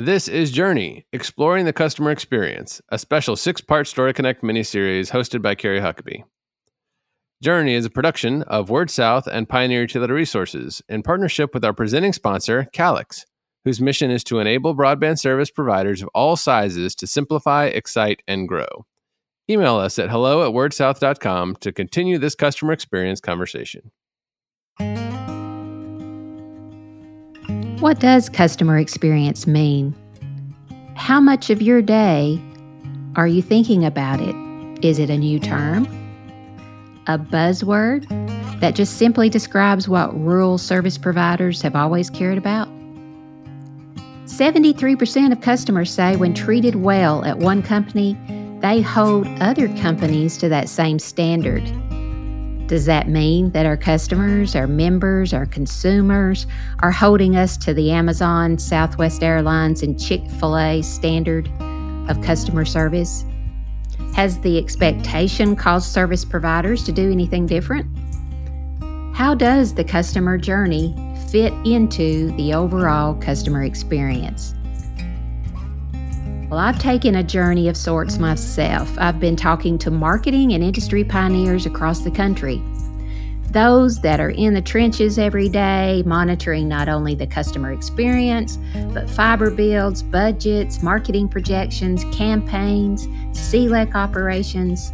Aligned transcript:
This 0.00 0.26
is 0.26 0.50
Journey, 0.50 1.06
Exploring 1.12 1.66
the 1.66 1.72
Customer 1.72 2.10
Experience, 2.10 2.82
a 2.88 2.98
special 2.98 3.36
six 3.36 3.60
part 3.60 3.86
Story 3.86 4.12
Connect 4.12 4.42
miniseries 4.42 5.12
hosted 5.12 5.40
by 5.40 5.54
Carrie 5.54 5.78
Huckabee. 5.78 6.24
Journey 7.40 7.74
is 7.74 7.84
a 7.84 7.90
production 7.90 8.42
of 8.42 8.70
Word 8.70 8.90
South 8.90 9.28
and 9.28 9.48
Pioneer 9.48 9.82
Utility 9.82 10.12
Resources 10.12 10.82
in 10.88 11.04
partnership 11.04 11.54
with 11.54 11.64
our 11.64 11.72
presenting 11.72 12.12
sponsor, 12.12 12.66
Calix, 12.72 13.24
whose 13.64 13.80
mission 13.80 14.10
is 14.10 14.24
to 14.24 14.40
enable 14.40 14.74
broadband 14.74 15.20
service 15.20 15.52
providers 15.52 16.02
of 16.02 16.08
all 16.12 16.34
sizes 16.34 16.96
to 16.96 17.06
simplify, 17.06 17.66
excite, 17.66 18.20
and 18.26 18.48
grow. 18.48 18.86
Email 19.48 19.76
us 19.76 19.96
at 20.00 20.10
hello 20.10 20.44
at 20.44 20.52
wordsouth.com 20.52 21.54
to 21.60 21.70
continue 21.70 22.18
this 22.18 22.34
customer 22.34 22.72
experience 22.72 23.20
conversation. 23.20 23.92
What 27.80 27.98
does 27.98 28.28
customer 28.28 28.78
experience 28.78 29.46
mean? 29.46 29.94
How 30.94 31.20
much 31.20 31.50
of 31.50 31.60
your 31.60 31.82
day 31.82 32.40
are 33.16 33.26
you 33.26 33.42
thinking 33.42 33.84
about 33.84 34.20
it? 34.20 34.34
Is 34.84 34.98
it 34.98 35.10
a 35.10 35.18
new 35.18 35.40
term? 35.40 35.84
A 37.08 37.18
buzzword 37.18 38.08
that 38.60 38.74
just 38.74 38.96
simply 38.96 39.28
describes 39.28 39.88
what 39.88 40.18
rural 40.18 40.56
service 40.56 40.96
providers 40.96 41.60
have 41.62 41.74
always 41.74 42.08
cared 42.08 42.38
about? 42.38 42.68
73% 44.24 45.32
of 45.32 45.40
customers 45.40 45.90
say 45.90 46.16
when 46.16 46.32
treated 46.32 46.76
well 46.76 47.24
at 47.24 47.38
one 47.38 47.62
company, 47.62 48.16
they 48.60 48.80
hold 48.80 49.26
other 49.40 49.68
companies 49.76 50.38
to 50.38 50.48
that 50.48 50.68
same 50.68 50.98
standard. 50.98 51.62
Does 52.66 52.86
that 52.86 53.08
mean 53.08 53.50
that 53.50 53.66
our 53.66 53.76
customers, 53.76 54.56
our 54.56 54.66
members, 54.66 55.34
our 55.34 55.44
consumers 55.44 56.46
are 56.80 56.90
holding 56.90 57.36
us 57.36 57.58
to 57.58 57.74
the 57.74 57.90
Amazon, 57.90 58.58
Southwest 58.58 59.22
Airlines, 59.22 59.82
and 59.82 60.00
Chick 60.00 60.22
fil 60.40 60.56
A 60.56 60.80
standard 60.80 61.50
of 62.08 62.22
customer 62.22 62.64
service? 62.64 63.24
Has 64.14 64.38
the 64.40 64.56
expectation 64.56 65.56
caused 65.56 65.92
service 65.92 66.24
providers 66.24 66.84
to 66.84 66.92
do 66.92 67.12
anything 67.12 67.46
different? 67.46 67.86
How 69.14 69.34
does 69.34 69.74
the 69.74 69.84
customer 69.84 70.38
journey 70.38 70.94
fit 71.30 71.52
into 71.66 72.34
the 72.36 72.54
overall 72.54 73.14
customer 73.14 73.62
experience? 73.62 74.54
Well, 76.50 76.60
I've 76.60 76.78
taken 76.78 77.14
a 77.14 77.22
journey 77.22 77.68
of 77.68 77.76
sorts 77.76 78.18
myself. 78.18 78.92
I've 78.98 79.18
been 79.18 79.34
talking 79.34 79.78
to 79.78 79.90
marketing 79.90 80.52
and 80.52 80.62
industry 80.62 81.02
pioneers 81.02 81.64
across 81.64 82.00
the 82.00 82.10
country. 82.10 82.62
Those 83.50 84.00
that 84.00 84.20
are 84.20 84.30
in 84.30 84.52
the 84.52 84.60
trenches 84.60 85.18
every 85.18 85.48
day, 85.48 86.02
monitoring 86.04 86.68
not 86.68 86.88
only 86.88 87.14
the 87.14 87.26
customer 87.26 87.72
experience, 87.72 88.58
but 88.92 89.08
fiber 89.08 89.50
builds, 89.50 90.02
budgets, 90.02 90.82
marketing 90.82 91.28
projections, 91.28 92.04
campaigns, 92.12 93.06
CLEC 93.32 93.94
operations, 93.94 94.92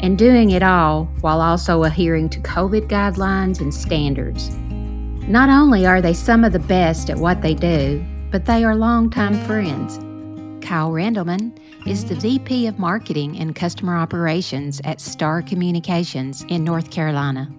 and 0.00 0.18
doing 0.18 0.50
it 0.50 0.62
all 0.62 1.04
while 1.20 1.40
also 1.40 1.84
adhering 1.84 2.28
to 2.30 2.40
COVID 2.40 2.88
guidelines 2.88 3.60
and 3.60 3.72
standards. 3.72 4.50
Not 5.28 5.48
only 5.48 5.86
are 5.86 6.00
they 6.00 6.14
some 6.14 6.44
of 6.44 6.52
the 6.52 6.58
best 6.58 7.08
at 7.08 7.18
what 7.18 7.40
they 7.40 7.54
do, 7.54 8.04
but 8.32 8.46
they 8.46 8.64
are 8.64 8.74
longtime 8.74 9.38
friends. 9.44 10.00
Kyle 10.62 10.90
Randleman 10.90 11.56
is 11.86 12.04
the 12.04 12.14
VP 12.14 12.66
of 12.66 12.78
Marketing 12.78 13.38
and 13.38 13.54
Customer 13.54 13.96
Operations 13.96 14.80
at 14.84 15.00
Star 15.00 15.42
Communications 15.42 16.44
in 16.48 16.64
North 16.64 16.90
Carolina. 16.90 17.52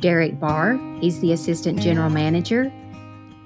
Derek 0.00 0.38
Barr, 0.38 0.78
he's 1.00 1.20
the 1.20 1.32
Assistant 1.32 1.80
General 1.80 2.10
Manager 2.10 2.72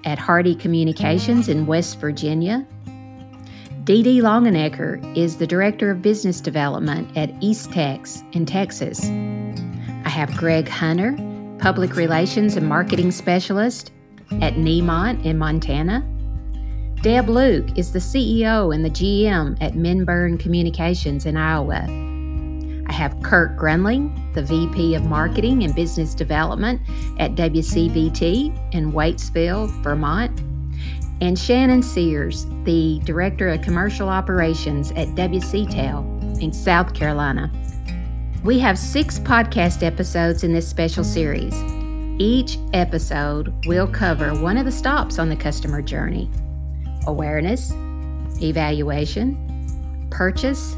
at 0.05 0.19
Hardy 0.19 0.55
Communications 0.55 1.49
in 1.49 1.67
West 1.67 1.99
Virginia. 2.01 2.67
Dee 3.85 4.03
Dee 4.03 4.21
Longenecker 4.21 5.17
is 5.17 5.37
the 5.37 5.47
Director 5.47 5.91
of 5.91 6.03
Business 6.03 6.41
Development 6.41 7.09
at 7.17 7.31
Eastex 7.41 8.23
in 8.35 8.47
Texas. 8.47 9.05
I 10.05 10.09
have 10.09 10.37
Greg 10.37 10.69
Hunter, 10.69 11.17
Public 11.59 11.97
Relations 11.97 12.57
and 12.57 12.69
Marketing 12.69 13.11
Specialist 13.11 13.93
at 14.43 14.55
Nemont 14.55 15.25
in 15.25 15.39
Montana. 15.39 16.05
Deb 17.05 17.29
Luke 17.29 17.77
is 17.77 17.93
the 17.93 17.99
CEO 17.99 18.75
and 18.75 18.83
the 18.83 18.89
GM 18.89 19.59
at 19.61 19.75
Minburn 19.75 20.41
Communications 20.41 21.27
in 21.27 21.37
Iowa. 21.37 21.85
I 22.89 22.93
have 22.95 23.23
Kurt 23.23 23.59
Gruendling, 23.59 24.33
the 24.33 24.43
VP 24.43 24.95
of 24.95 25.05
Marketing 25.05 25.65
and 25.65 25.75
Business 25.75 26.15
Development 26.15 26.81
at 27.19 27.33
WCVT 27.33 28.75
in 28.75 28.93
Waitsfield, 28.93 29.69
Vermont, 29.83 30.41
and 31.21 31.39
Shannon 31.39 31.83
Sears, 31.83 32.47
the 32.65 33.03
Director 33.05 33.51
of 33.51 33.61
Commercial 33.61 34.09
Operations 34.09 34.91
at 34.93 35.09
WCTEL 35.09 36.41
in 36.41 36.55
South 36.55 36.95
Carolina. 36.95 37.53
We 38.45 38.59
have 38.61 38.79
six 38.79 39.19
podcast 39.19 39.83
episodes 39.83 40.43
in 40.43 40.55
this 40.55 40.67
special 40.67 41.05
series. 41.05 41.55
Each 42.19 42.57
episode 42.73 43.53
will 43.67 43.89
cover 43.89 44.41
one 44.41 44.57
of 44.57 44.65
the 44.65 44.73
stops 44.73 45.19
on 45.19 45.29
the 45.29 45.37
customer 45.37 45.83
journey 45.83 46.31
awareness, 47.07 47.73
evaluation, 48.43 49.39
purchase, 50.11 50.75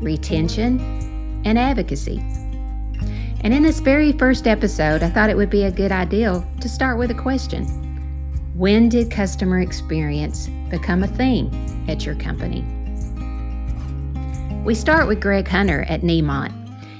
retention, 0.00 0.80
and 1.44 1.58
advocacy. 1.58 2.18
And 3.42 3.54
in 3.54 3.62
this 3.62 3.80
very 3.80 4.12
first 4.12 4.46
episode, 4.46 5.02
I 5.02 5.10
thought 5.10 5.30
it 5.30 5.36
would 5.36 5.50
be 5.50 5.64
a 5.64 5.70
good 5.70 5.92
idea 5.92 6.44
to 6.60 6.68
start 6.68 6.98
with 6.98 7.10
a 7.10 7.14
question 7.14 7.64
When 8.54 8.88
did 8.88 9.10
customer 9.10 9.60
experience 9.60 10.48
become 10.68 11.02
a 11.02 11.08
thing 11.08 11.86
at 11.88 12.04
your 12.04 12.14
company? 12.16 12.64
We 14.64 14.74
start 14.74 15.08
with 15.08 15.20
Greg 15.20 15.48
Hunter 15.48 15.84
at 15.88 16.02
Nemont. 16.02 16.52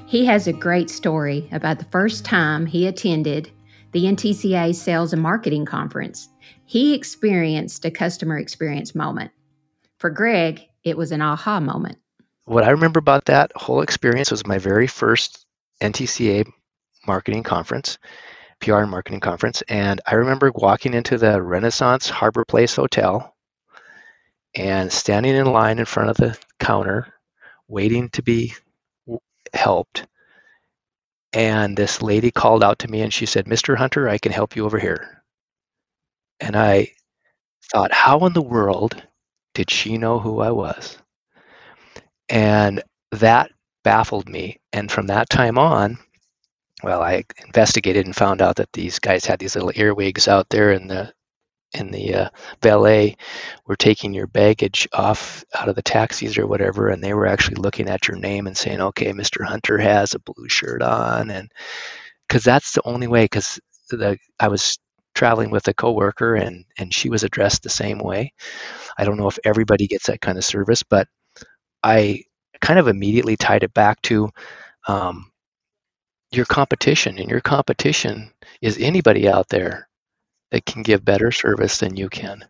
He 0.06 0.24
has 0.24 0.46
a 0.46 0.52
great 0.52 0.88
story 0.88 1.46
about 1.52 1.78
the 1.78 1.84
first 1.86 2.24
time 2.24 2.64
he 2.64 2.86
attended 2.86 3.50
the 3.92 4.04
NTCA 4.04 4.74
Sales 4.74 5.12
and 5.12 5.20
Marketing 5.20 5.66
Conference 5.66 6.30
he 6.70 6.94
experienced 6.94 7.84
a 7.84 7.90
customer 7.90 8.38
experience 8.38 8.94
moment. 8.94 9.32
For 9.98 10.08
Greg, 10.08 10.68
it 10.84 10.96
was 10.96 11.10
an 11.10 11.20
aha 11.20 11.58
moment. 11.58 11.98
What 12.44 12.62
I 12.62 12.70
remember 12.70 13.00
about 13.00 13.24
that 13.24 13.50
whole 13.56 13.82
experience 13.82 14.30
was 14.30 14.46
my 14.46 14.58
very 14.58 14.86
first 14.86 15.44
NTCA 15.82 16.48
marketing 17.08 17.42
conference, 17.42 17.98
PR 18.60 18.76
and 18.76 18.90
marketing 18.90 19.18
conference. 19.18 19.62
And 19.62 20.00
I 20.06 20.14
remember 20.14 20.52
walking 20.54 20.94
into 20.94 21.18
the 21.18 21.42
Renaissance 21.42 22.08
Harbor 22.08 22.44
Place 22.44 22.76
Hotel 22.76 23.34
and 24.54 24.92
standing 24.92 25.34
in 25.34 25.46
line 25.46 25.80
in 25.80 25.86
front 25.86 26.10
of 26.10 26.18
the 26.18 26.38
counter, 26.60 27.12
waiting 27.66 28.10
to 28.10 28.22
be 28.22 28.54
helped. 29.52 30.06
And 31.32 31.76
this 31.76 32.00
lady 32.00 32.30
called 32.30 32.62
out 32.62 32.78
to 32.80 32.88
me 32.88 33.00
and 33.00 33.12
she 33.12 33.26
said, 33.26 33.46
Mr. 33.46 33.76
Hunter, 33.76 34.08
I 34.08 34.18
can 34.18 34.30
help 34.30 34.54
you 34.54 34.66
over 34.66 34.78
here. 34.78 35.20
And 36.40 36.56
I 36.56 36.92
thought, 37.72 37.92
how 37.92 38.26
in 38.26 38.32
the 38.32 38.42
world 38.42 39.02
did 39.54 39.70
she 39.70 39.98
know 39.98 40.18
who 40.18 40.40
I 40.40 40.50
was? 40.50 40.98
And 42.28 42.82
that 43.12 43.50
baffled 43.84 44.28
me. 44.28 44.60
And 44.72 44.90
from 44.90 45.06
that 45.08 45.30
time 45.30 45.58
on, 45.58 45.98
well, 46.82 47.02
I 47.02 47.24
investigated 47.44 48.06
and 48.06 48.16
found 48.16 48.40
out 48.42 48.56
that 48.56 48.72
these 48.72 48.98
guys 48.98 49.24
had 49.24 49.38
these 49.38 49.54
little 49.54 49.72
earwigs 49.74 50.28
out 50.28 50.48
there 50.50 50.72
in 50.72 50.86
the 50.86 51.12
in 51.72 51.90
the 51.90 52.14
uh, 52.14 52.28
valet 52.62 53.16
were 53.66 53.76
taking 53.76 54.12
your 54.12 54.26
baggage 54.26 54.88
off 54.92 55.44
out 55.54 55.68
of 55.68 55.76
the 55.76 55.82
taxis 55.82 56.36
or 56.36 56.46
whatever, 56.46 56.88
and 56.88 57.02
they 57.02 57.14
were 57.14 57.26
actually 57.26 57.56
looking 57.56 57.88
at 57.88 58.08
your 58.08 58.16
name 58.16 58.46
and 58.46 58.56
saying, 58.56 58.80
"Okay, 58.80 59.12
Mr. 59.12 59.44
Hunter 59.44 59.78
has 59.78 60.14
a 60.14 60.18
blue 60.20 60.48
shirt 60.48 60.82
on," 60.82 61.30
and 61.30 61.50
because 62.28 62.42
that's 62.44 62.72
the 62.72 62.82
only 62.84 63.06
way. 63.06 63.24
Because 63.24 63.60
the 63.90 64.18
I 64.40 64.48
was 64.48 64.78
traveling 65.20 65.50
with 65.50 65.68
a 65.68 65.74
coworker 65.74 66.34
and 66.36 66.64
and 66.78 66.94
she 66.94 67.10
was 67.10 67.24
addressed 67.24 67.62
the 67.62 67.70
same 67.70 67.98
way. 67.98 68.32
I 68.98 69.04
don't 69.04 69.18
know 69.18 69.28
if 69.28 69.38
everybody 69.44 69.86
gets 69.86 70.06
that 70.08 70.22
kind 70.22 70.38
of 70.38 70.44
service, 70.44 70.82
but 70.82 71.08
I 71.82 72.24
kind 72.62 72.78
of 72.80 72.88
immediately 72.88 73.36
tied 73.36 73.64
it 73.64 73.74
back 73.74 74.02
to 74.02 74.30
um, 74.88 75.32
your 76.32 76.46
competition, 76.46 77.18
and 77.18 77.30
your 77.30 77.40
competition 77.40 78.32
is 78.60 78.78
anybody 78.78 79.28
out 79.28 79.48
there 79.48 79.88
that 80.52 80.66
can 80.66 80.82
give 80.82 81.04
better 81.04 81.32
service 81.32 81.78
than 81.78 81.96
you 81.96 82.08
can, 82.10 82.44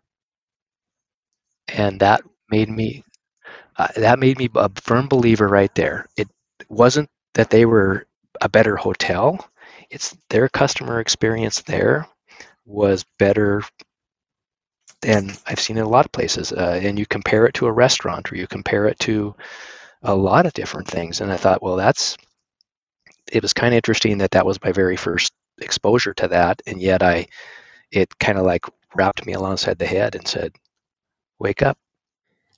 and 1.69 2.01
that 2.01 2.23
made 2.51 2.69
me 2.69 3.05
uh, 3.79 3.89
that 3.97 4.19
made 4.19 4.39
me 4.39 4.51
a 4.57 4.71
firm 4.83 5.09
believer 5.09 5.49
right 5.49 5.75
there. 5.75 6.07
It 6.17 6.29
wasn't 6.69 7.11
that 7.35 7.51
they 7.51 7.67
were 7.67 8.07
a 8.41 8.49
better 8.51 8.77
hotel; 8.77 9.45
it's 9.91 10.17
their 10.31 10.49
customer 10.49 11.01
experience 11.01 11.63
there 11.63 12.09
was 12.71 13.05
better 13.19 13.63
than 15.03 15.33
I've 15.47 15.61
seen 15.61 15.77
in 15.77 15.85
a 15.85 15.89
lot 15.89 16.05
of 16.05 16.13
places. 16.13 16.53
Uh, 16.53 16.79
and 16.83 16.99
you 16.99 17.07
compare 17.07 17.47
it 17.47 17.55
to 17.55 17.67
a 17.67 17.73
restaurant 17.73 18.31
or 18.31 18.37
you 18.37 18.47
compare 18.47 18.87
it 18.87 18.99
to 19.01 19.35
a 20.03 20.15
lot 20.15 20.47
of 20.47 20.53
different 20.53 20.89
things. 20.89 21.21
And 21.21 21.33
I 21.33 21.37
thought, 21.37 21.63
well, 21.63 21.77
that's, 21.77 22.17
it 23.33 23.43
was 23.43 23.53
kind 23.53 23.75
of 23.75 23.77
interesting 23.77 24.19
that 24.19 24.33
that 24.33 24.47
was 24.47 24.63
my 24.63 24.73
very 24.73 24.97
first 24.97 25.33
exposure 25.61 26.15
to 26.15 26.29
that. 26.29 26.63
And 26.67 26.81
yet 26.81 27.03
I, 27.03 27.27
it 27.91 28.19
kind 28.19 28.39
of 28.39 28.45
like 28.45 28.65
wrapped 28.95 29.27
me 29.27 29.33
alongside 29.33 29.79
the 29.79 29.87
head 29.87 30.15
and 30.15 30.27
said, 30.27 30.53
wake 31.39 31.63
up, 31.63 31.79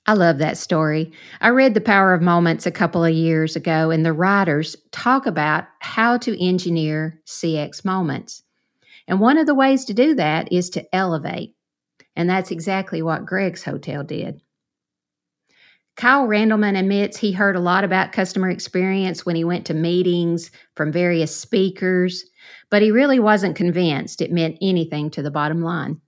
I 0.05 0.13
love 0.13 0.39
that 0.39 0.57
story. 0.57 1.13
I 1.39 1.49
read 1.49 1.73
The 1.73 1.81
Power 1.81 2.13
of 2.13 2.21
Moments 2.21 2.65
a 2.65 2.71
couple 2.71 3.05
of 3.05 3.13
years 3.13 3.55
ago, 3.55 3.89
and 3.89 4.05
the 4.05 4.11
writers 4.11 4.75
talk 4.91 5.25
about 5.25 5.63
how 5.79 6.17
to 6.17 6.45
engineer 6.45 7.21
CX 7.25 7.85
moments. 7.85 8.42
And 9.07 9.19
one 9.19 9.37
of 9.37 9.45
the 9.45 9.55
ways 9.55 9.85
to 9.85 9.93
do 9.93 10.15
that 10.15 10.51
is 10.51 10.69
to 10.71 10.95
elevate. 10.95 11.55
And 12.15 12.29
that's 12.29 12.51
exactly 12.51 13.01
what 13.01 13.25
Greg's 13.25 13.63
Hotel 13.63 14.03
did. 14.03 14.41
Kyle 15.95 16.27
Randleman 16.27 16.77
admits 16.77 17.17
he 17.17 17.31
heard 17.31 17.55
a 17.55 17.59
lot 17.59 17.83
about 17.83 18.13
customer 18.13 18.49
experience 18.49 19.25
when 19.25 19.35
he 19.35 19.43
went 19.43 19.65
to 19.67 19.73
meetings 19.73 20.49
from 20.75 20.91
various 20.91 21.35
speakers, 21.35 22.25
but 22.71 22.81
he 22.81 22.89
really 22.89 23.19
wasn't 23.19 23.55
convinced 23.55 24.21
it 24.21 24.31
meant 24.31 24.57
anything 24.61 25.11
to 25.11 25.21
the 25.21 25.29
bottom 25.29 25.61
line. 25.61 26.01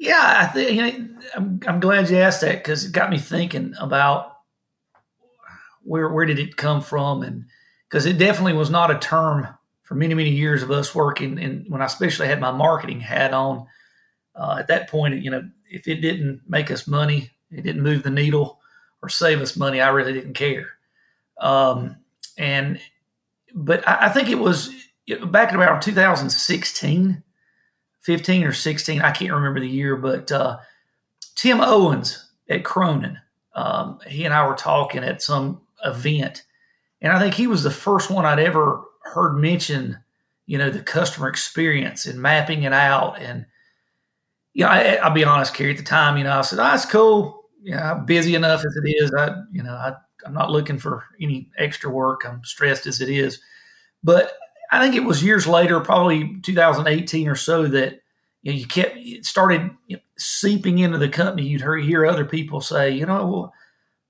Yeah, 0.00 0.38
I 0.40 0.46
think 0.46 0.70
you 0.70 0.82
know, 0.82 1.08
I'm, 1.36 1.60
I'm 1.66 1.78
glad 1.78 2.10
you 2.10 2.16
asked 2.16 2.40
that 2.40 2.64
because 2.64 2.84
it 2.84 2.92
got 2.92 3.10
me 3.10 3.18
thinking 3.18 3.74
about 3.78 4.32
where 5.82 6.08
where 6.08 6.26
did 6.26 6.38
it 6.38 6.56
come 6.56 6.80
from, 6.80 7.22
and 7.22 7.44
because 7.88 8.06
it 8.06 8.18
definitely 8.18 8.54
was 8.54 8.70
not 8.70 8.90
a 8.90 8.98
term 8.98 9.46
for 9.90 9.96
many 9.96 10.14
many 10.14 10.30
years 10.30 10.62
of 10.62 10.70
us 10.70 10.94
working, 10.94 11.36
and 11.40 11.64
when 11.68 11.82
I 11.82 11.86
especially 11.86 12.28
had 12.28 12.38
my 12.38 12.52
marketing 12.52 13.00
hat 13.00 13.34
on, 13.34 13.66
uh, 14.36 14.58
at 14.60 14.68
that 14.68 14.88
point, 14.88 15.20
you 15.20 15.32
know, 15.32 15.42
if 15.68 15.88
it 15.88 15.96
didn't 15.96 16.42
make 16.46 16.70
us 16.70 16.86
money, 16.86 17.32
it 17.50 17.62
didn't 17.62 17.82
move 17.82 18.04
the 18.04 18.10
needle 18.10 18.60
or 19.02 19.08
save 19.08 19.40
us 19.40 19.56
money, 19.56 19.80
I 19.80 19.88
really 19.88 20.12
didn't 20.12 20.34
care. 20.34 20.68
Um, 21.40 21.96
and 22.38 22.78
but 23.52 23.86
I, 23.88 24.06
I 24.06 24.08
think 24.10 24.28
it 24.28 24.38
was 24.38 24.72
back 25.26 25.48
in 25.48 25.56
about 25.56 25.82
2016 25.82 27.24
15 28.02 28.44
or 28.44 28.52
16. 28.52 29.02
I 29.02 29.10
can't 29.10 29.32
remember 29.32 29.58
the 29.58 29.68
year, 29.68 29.96
but 29.96 30.30
uh, 30.30 30.58
Tim 31.34 31.60
Owens 31.60 32.30
at 32.48 32.64
Cronin, 32.64 33.18
um, 33.56 33.98
he 34.06 34.24
and 34.24 34.32
I 34.32 34.46
were 34.46 34.54
talking 34.54 35.02
at 35.02 35.20
some 35.20 35.62
event, 35.84 36.44
and 37.02 37.12
I 37.12 37.18
think 37.18 37.34
he 37.34 37.48
was 37.48 37.64
the 37.64 37.72
first 37.72 38.08
one 38.08 38.24
I'd 38.24 38.38
ever 38.38 38.84
heard 39.14 39.36
mention, 39.36 39.98
you 40.46 40.58
know, 40.58 40.70
the 40.70 40.82
customer 40.82 41.28
experience 41.28 42.06
and 42.06 42.20
mapping 42.20 42.62
it 42.62 42.72
out. 42.72 43.20
And, 43.20 43.46
you 44.52 44.64
know, 44.64 44.70
I, 44.70 45.06
will 45.06 45.14
be 45.14 45.24
honest, 45.24 45.54
Carrie, 45.54 45.72
at 45.72 45.76
the 45.76 45.82
time, 45.82 46.16
you 46.16 46.24
know, 46.24 46.38
I 46.38 46.42
said, 46.42 46.58
ah, 46.58 46.68
oh, 46.68 46.70
that's 46.72 46.86
cool. 46.86 47.44
You 47.62 47.72
know, 47.72 47.82
I'm 47.82 48.06
busy 48.06 48.34
enough 48.34 48.64
as 48.64 48.76
it 48.76 48.88
is. 48.88 49.12
I, 49.14 49.36
you 49.52 49.62
know, 49.62 49.74
I, 49.74 49.92
I'm 50.24 50.34
not 50.34 50.50
looking 50.50 50.78
for 50.78 51.04
any 51.20 51.50
extra 51.58 51.90
work. 51.90 52.22
I'm 52.26 52.42
stressed 52.44 52.86
as 52.86 53.00
it 53.00 53.08
is. 53.08 53.40
But 54.02 54.32
I 54.70 54.80
think 54.82 54.94
it 54.94 55.04
was 55.04 55.22
years 55.22 55.46
later, 55.46 55.80
probably 55.80 56.40
2018 56.42 57.28
or 57.28 57.34
so, 57.34 57.66
that 57.66 58.00
you, 58.42 58.52
know, 58.52 58.58
you 58.58 58.66
kept 58.66 58.96
it 58.96 59.24
started 59.26 59.70
seeping 60.16 60.78
into 60.78 60.98
the 60.98 61.08
company. 61.08 61.46
You'd 61.46 61.60
hear, 61.60 61.76
hear 61.76 62.06
other 62.06 62.24
people 62.24 62.60
say, 62.60 62.90
you 62.90 63.04
know, 63.04 63.52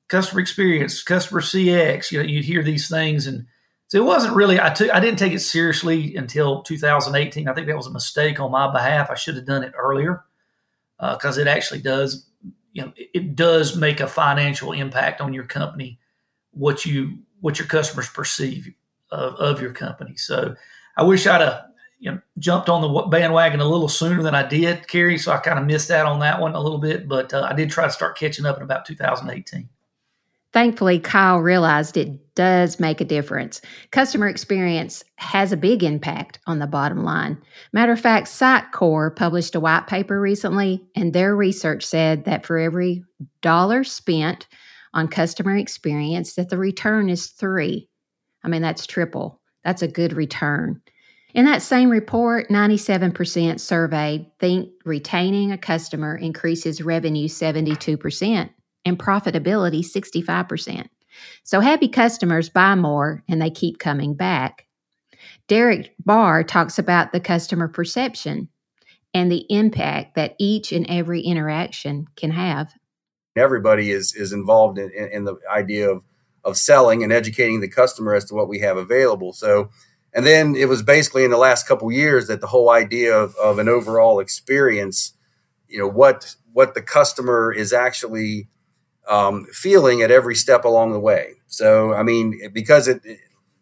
customer 0.08 0.40
experience, 0.40 1.02
customer 1.02 1.40
CX. 1.40 2.12
You 2.12 2.18
know, 2.18 2.28
you'd 2.28 2.44
hear 2.44 2.62
these 2.62 2.88
things, 2.88 3.26
and 3.26 3.46
so 3.90 3.98
it 3.98 4.04
wasn't 4.04 4.36
really. 4.36 4.60
I 4.60 4.70
took 4.70 4.88
I 4.94 5.00
didn't 5.00 5.18
take 5.18 5.32
it 5.32 5.40
seriously 5.40 6.14
until 6.14 6.62
2018. 6.62 7.48
I 7.48 7.52
think 7.52 7.66
that 7.66 7.76
was 7.76 7.88
a 7.88 7.92
mistake 7.92 8.38
on 8.38 8.52
my 8.52 8.70
behalf. 8.70 9.10
I 9.10 9.16
should 9.16 9.34
have 9.34 9.46
done 9.46 9.64
it 9.64 9.72
earlier 9.76 10.22
because 11.00 11.38
uh, 11.38 11.40
it 11.40 11.48
actually 11.48 11.80
does. 11.80 12.24
You 12.72 12.82
know, 12.82 12.92
it, 12.94 13.10
it 13.14 13.34
does 13.34 13.76
make 13.76 13.98
a 13.98 14.06
financial 14.06 14.70
impact 14.70 15.20
on 15.20 15.34
your 15.34 15.42
company. 15.42 15.98
What 16.52 16.86
you 16.86 17.18
what 17.40 17.58
your 17.58 17.66
customers 17.66 18.08
perceive 18.08 18.72
of, 19.10 19.34
of 19.34 19.60
your 19.60 19.72
company. 19.72 20.14
So 20.14 20.54
I 20.96 21.02
wish 21.02 21.26
I'd 21.26 21.40
have 21.40 21.64
you 21.98 22.12
know, 22.12 22.20
jumped 22.38 22.68
on 22.68 22.82
the 22.82 23.02
bandwagon 23.08 23.58
a 23.58 23.68
little 23.68 23.88
sooner 23.88 24.22
than 24.22 24.36
I 24.36 24.46
did, 24.46 24.86
Carrie. 24.86 25.18
So 25.18 25.32
I 25.32 25.38
kind 25.38 25.58
of 25.58 25.66
missed 25.66 25.90
out 25.90 26.06
on 26.06 26.20
that 26.20 26.40
one 26.40 26.54
a 26.54 26.60
little 26.60 26.78
bit, 26.78 27.08
but 27.08 27.34
uh, 27.34 27.42
I 27.42 27.54
did 27.54 27.70
try 27.70 27.86
to 27.86 27.92
start 27.92 28.16
catching 28.16 28.46
up 28.46 28.56
in 28.56 28.62
about 28.62 28.86
2018. 28.86 29.68
Thankfully, 30.52 31.00
Kyle 31.00 31.38
realized 31.38 31.96
it 31.96 32.29
does 32.40 32.80
make 32.80 33.02
a 33.02 33.04
difference. 33.04 33.60
Customer 33.90 34.26
experience 34.26 35.04
has 35.16 35.52
a 35.52 35.58
big 35.58 35.82
impact 35.82 36.38
on 36.46 36.58
the 36.58 36.66
bottom 36.66 37.04
line. 37.04 37.36
Matter 37.74 37.92
of 37.92 38.00
fact, 38.00 38.28
Sitecore 38.28 39.14
published 39.14 39.54
a 39.54 39.60
white 39.60 39.86
paper 39.86 40.18
recently, 40.18 40.82
and 40.96 41.12
their 41.12 41.36
research 41.36 41.84
said 41.84 42.24
that 42.24 42.46
for 42.46 42.56
every 42.56 43.04
dollar 43.42 43.84
spent 43.84 44.48
on 44.94 45.06
customer 45.06 45.54
experience, 45.54 46.34
that 46.36 46.48
the 46.48 46.56
return 46.56 47.10
is 47.10 47.26
three. 47.26 47.90
I 48.42 48.48
mean, 48.48 48.62
that's 48.62 48.86
triple. 48.86 49.38
That's 49.62 49.82
a 49.82 49.88
good 49.88 50.14
return. 50.14 50.80
In 51.34 51.44
that 51.44 51.60
same 51.60 51.90
report, 51.90 52.48
97% 52.48 53.60
surveyed 53.60 54.30
think 54.38 54.70
retaining 54.86 55.52
a 55.52 55.58
customer 55.58 56.16
increases 56.16 56.80
revenue 56.80 57.28
72% 57.28 58.48
and 58.86 58.98
profitability 58.98 59.80
65%. 59.80 60.88
So 61.42 61.60
happy 61.60 61.88
customers 61.88 62.48
buy 62.48 62.74
more 62.74 63.22
and 63.28 63.40
they 63.40 63.50
keep 63.50 63.78
coming 63.78 64.14
back. 64.14 64.66
Derek 65.48 65.94
Barr 66.04 66.44
talks 66.44 66.78
about 66.78 67.12
the 67.12 67.20
customer 67.20 67.68
perception 67.68 68.48
and 69.12 69.30
the 69.30 69.44
impact 69.48 70.14
that 70.14 70.36
each 70.38 70.72
and 70.72 70.86
every 70.88 71.20
interaction 71.20 72.06
can 72.16 72.30
have. 72.30 72.72
Everybody 73.36 73.90
is 73.90 74.14
is 74.14 74.32
involved 74.32 74.78
in, 74.78 74.90
in 74.90 75.24
the 75.24 75.36
idea 75.50 75.90
of 75.90 76.04
of 76.44 76.56
selling 76.56 77.02
and 77.02 77.12
educating 77.12 77.60
the 77.60 77.68
customer 77.68 78.14
as 78.14 78.24
to 78.26 78.34
what 78.34 78.48
we 78.48 78.60
have 78.60 78.76
available. 78.76 79.32
So, 79.32 79.70
and 80.14 80.24
then 80.24 80.54
it 80.54 80.68
was 80.68 80.82
basically 80.82 81.24
in 81.24 81.30
the 81.30 81.36
last 81.36 81.68
couple 81.68 81.90
years 81.92 82.28
that 82.28 82.40
the 82.40 82.46
whole 82.46 82.70
idea 82.70 83.14
of, 83.14 83.34
of 83.36 83.58
an 83.58 83.68
overall 83.68 84.20
experience, 84.20 85.12
you 85.68 85.78
know, 85.78 85.88
what 85.88 86.34
what 86.52 86.74
the 86.74 86.82
customer 86.82 87.52
is 87.52 87.72
actually 87.72 88.48
um, 89.10 89.44
feeling 89.52 90.00
at 90.00 90.10
every 90.10 90.34
step 90.34 90.64
along 90.64 90.92
the 90.92 91.00
way. 91.00 91.34
So, 91.48 91.92
I 91.92 92.02
mean, 92.02 92.40
because 92.52 92.88
it, 92.88 93.02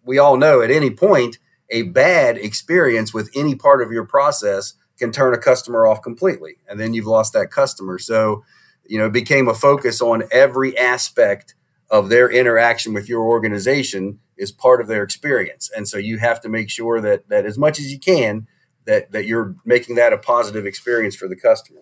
we 0.04 0.18
all 0.18 0.36
know 0.36 0.60
at 0.60 0.70
any 0.70 0.90
point 0.90 1.38
a 1.70 1.82
bad 1.82 2.36
experience 2.36 3.12
with 3.12 3.30
any 3.34 3.54
part 3.54 3.82
of 3.82 3.90
your 3.90 4.04
process 4.04 4.74
can 4.98 5.10
turn 5.10 5.34
a 5.34 5.38
customer 5.38 5.86
off 5.86 6.02
completely, 6.02 6.56
and 6.68 6.78
then 6.78 6.92
you've 6.92 7.06
lost 7.06 7.32
that 7.32 7.50
customer. 7.50 7.98
So, 7.98 8.44
you 8.86 8.98
know, 8.98 9.06
it 9.06 9.12
became 9.12 9.48
a 9.48 9.54
focus 9.54 10.00
on 10.00 10.24
every 10.30 10.76
aspect 10.76 11.54
of 11.90 12.10
their 12.10 12.30
interaction 12.30 12.92
with 12.92 13.08
your 13.08 13.22
organization 13.22 14.18
is 14.36 14.52
part 14.52 14.80
of 14.80 14.86
their 14.86 15.02
experience. 15.02 15.70
And 15.74 15.88
so 15.88 15.96
you 15.98 16.18
have 16.18 16.40
to 16.42 16.48
make 16.48 16.68
sure 16.68 17.00
that 17.00 17.28
that 17.28 17.46
as 17.46 17.58
much 17.58 17.78
as 17.78 17.90
you 17.90 17.98
can 17.98 18.46
that 18.84 19.12
that 19.12 19.26
you're 19.26 19.54
making 19.64 19.96
that 19.96 20.12
a 20.12 20.18
positive 20.18 20.66
experience 20.66 21.16
for 21.16 21.28
the 21.28 21.36
customer. 21.36 21.80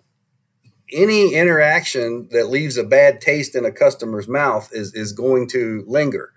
Any 0.92 1.34
interaction 1.34 2.28
that 2.30 2.48
leaves 2.48 2.76
a 2.76 2.84
bad 2.84 3.20
taste 3.20 3.54
in 3.56 3.64
a 3.64 3.72
customer's 3.72 4.28
mouth 4.28 4.70
is 4.72 4.94
is 4.94 5.12
going 5.12 5.48
to 5.48 5.84
linger. 5.86 6.32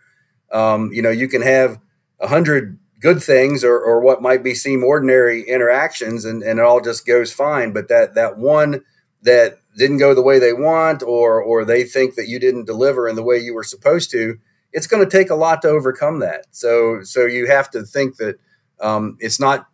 Um, 0.52 0.92
you 0.92 1.02
know, 1.02 1.12
you 1.12 1.28
can 1.28 1.42
have 1.42 1.80
a 2.20 2.28
hundred 2.28 2.80
good 3.00 3.22
things 3.24 3.64
or, 3.64 3.80
or 3.80 4.02
what 4.02 4.22
might 4.22 4.44
be 4.44 4.54
seem 4.54 4.84
ordinary 4.84 5.44
interactions 5.44 6.26
and, 6.26 6.44
and 6.44 6.60
it 6.60 6.66
all 6.66 6.82
just 6.82 7.06
goes 7.06 7.32
fine. 7.32 7.72
But 7.72 7.88
that 7.90 8.16
that 8.16 8.38
one 8.38 8.84
that 9.22 9.60
didn't 9.78 9.98
go 9.98 10.14
the 10.14 10.22
way 10.22 10.40
they 10.40 10.54
want 10.54 11.04
or 11.04 11.42
or 11.42 11.66
they 11.66 11.84
think 11.84 12.16
that 12.16 12.28
you 12.28 12.40
didn't 12.40 12.66
deliver 12.66 13.08
in 13.08 13.16
the 13.16 13.24
way 13.24 13.38
you 13.38 13.54
were 13.54 13.64
supposed 13.64 14.12
to 14.12 14.38
it's 14.72 14.88
going 14.88 15.04
to 15.04 15.10
take 15.10 15.30
a 15.30 15.36
lot 15.36 15.62
to 15.62 15.68
overcome 15.68 16.20
that 16.20 16.46
so 16.52 17.02
so 17.04 17.26
you 17.26 17.48
have 17.48 17.70
to 17.72 17.84
think 17.84 18.18
that 18.18 18.40
um, 18.82 19.18
it's 19.20 19.40
not 19.40 19.68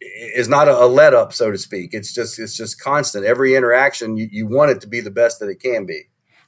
is 0.00 0.48
not 0.48 0.68
a, 0.68 0.84
a, 0.84 0.86
let 0.86 1.14
up 1.14 1.32
so 1.32 1.50
to 1.50 1.58
speak 1.58 1.92
it's 1.92 2.12
just 2.12 2.38
it's 2.38 2.56
just 2.56 2.80
constant 2.80 3.24
every 3.24 3.54
interaction 3.54 4.16
you, 4.16 4.28
you 4.30 4.46
want 4.46 4.70
it 4.70 4.80
to 4.80 4.86
be 4.86 5.00
the 5.00 5.10
best 5.10 5.40
that 5.40 5.48
it 5.48 5.60
can 5.60 5.84
be 5.86 6.02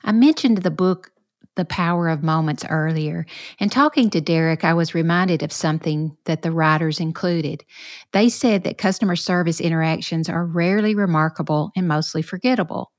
i 0.05 0.13
mentioned 0.13 0.59
the 0.59 0.71
book 0.71 1.13
the 1.55 1.65
power 1.67 2.09
of 2.09 2.23
moments 2.23 2.65
earlier. 2.69 3.27
And 3.61 3.71
talking 3.71 4.11
to 4.11 4.21
Derek, 4.21 4.65
I 4.65 4.75
was 4.75 4.95
reminded 4.95 5.43
of 5.43 5.53
something 5.53 6.17
that 6.25 6.43
the 6.43 6.53
writers 6.53 7.01
included. 7.01 7.65
They 8.13 8.29
said 8.29 8.65
that 8.65 8.79
customer 8.79 9.17
service 9.17 9.61
interactions 9.61 10.29
are 10.29 10.47
rarely 10.47 10.95
remarkable 10.95 11.71
and 11.77 11.87
mostly 11.87 12.23
forgettable. 12.23 12.92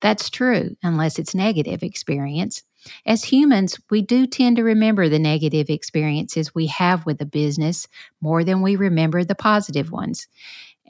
That's 0.00 0.30
true, 0.30 0.76
unless 0.82 1.18
it's 1.18 1.34
negative 1.34 1.82
experience. 1.82 2.62
As 3.04 3.24
humans, 3.24 3.78
we 3.90 4.02
do 4.02 4.26
tend 4.26 4.56
to 4.56 4.62
remember 4.62 5.08
the 5.08 5.18
negative 5.18 5.70
experiences 5.70 6.54
we 6.54 6.66
have 6.66 7.04
with 7.06 7.20
a 7.20 7.26
business 7.26 7.88
more 8.20 8.44
than 8.44 8.62
we 8.62 8.76
remember 8.76 9.24
the 9.24 9.34
positive 9.34 9.90
ones. 9.90 10.28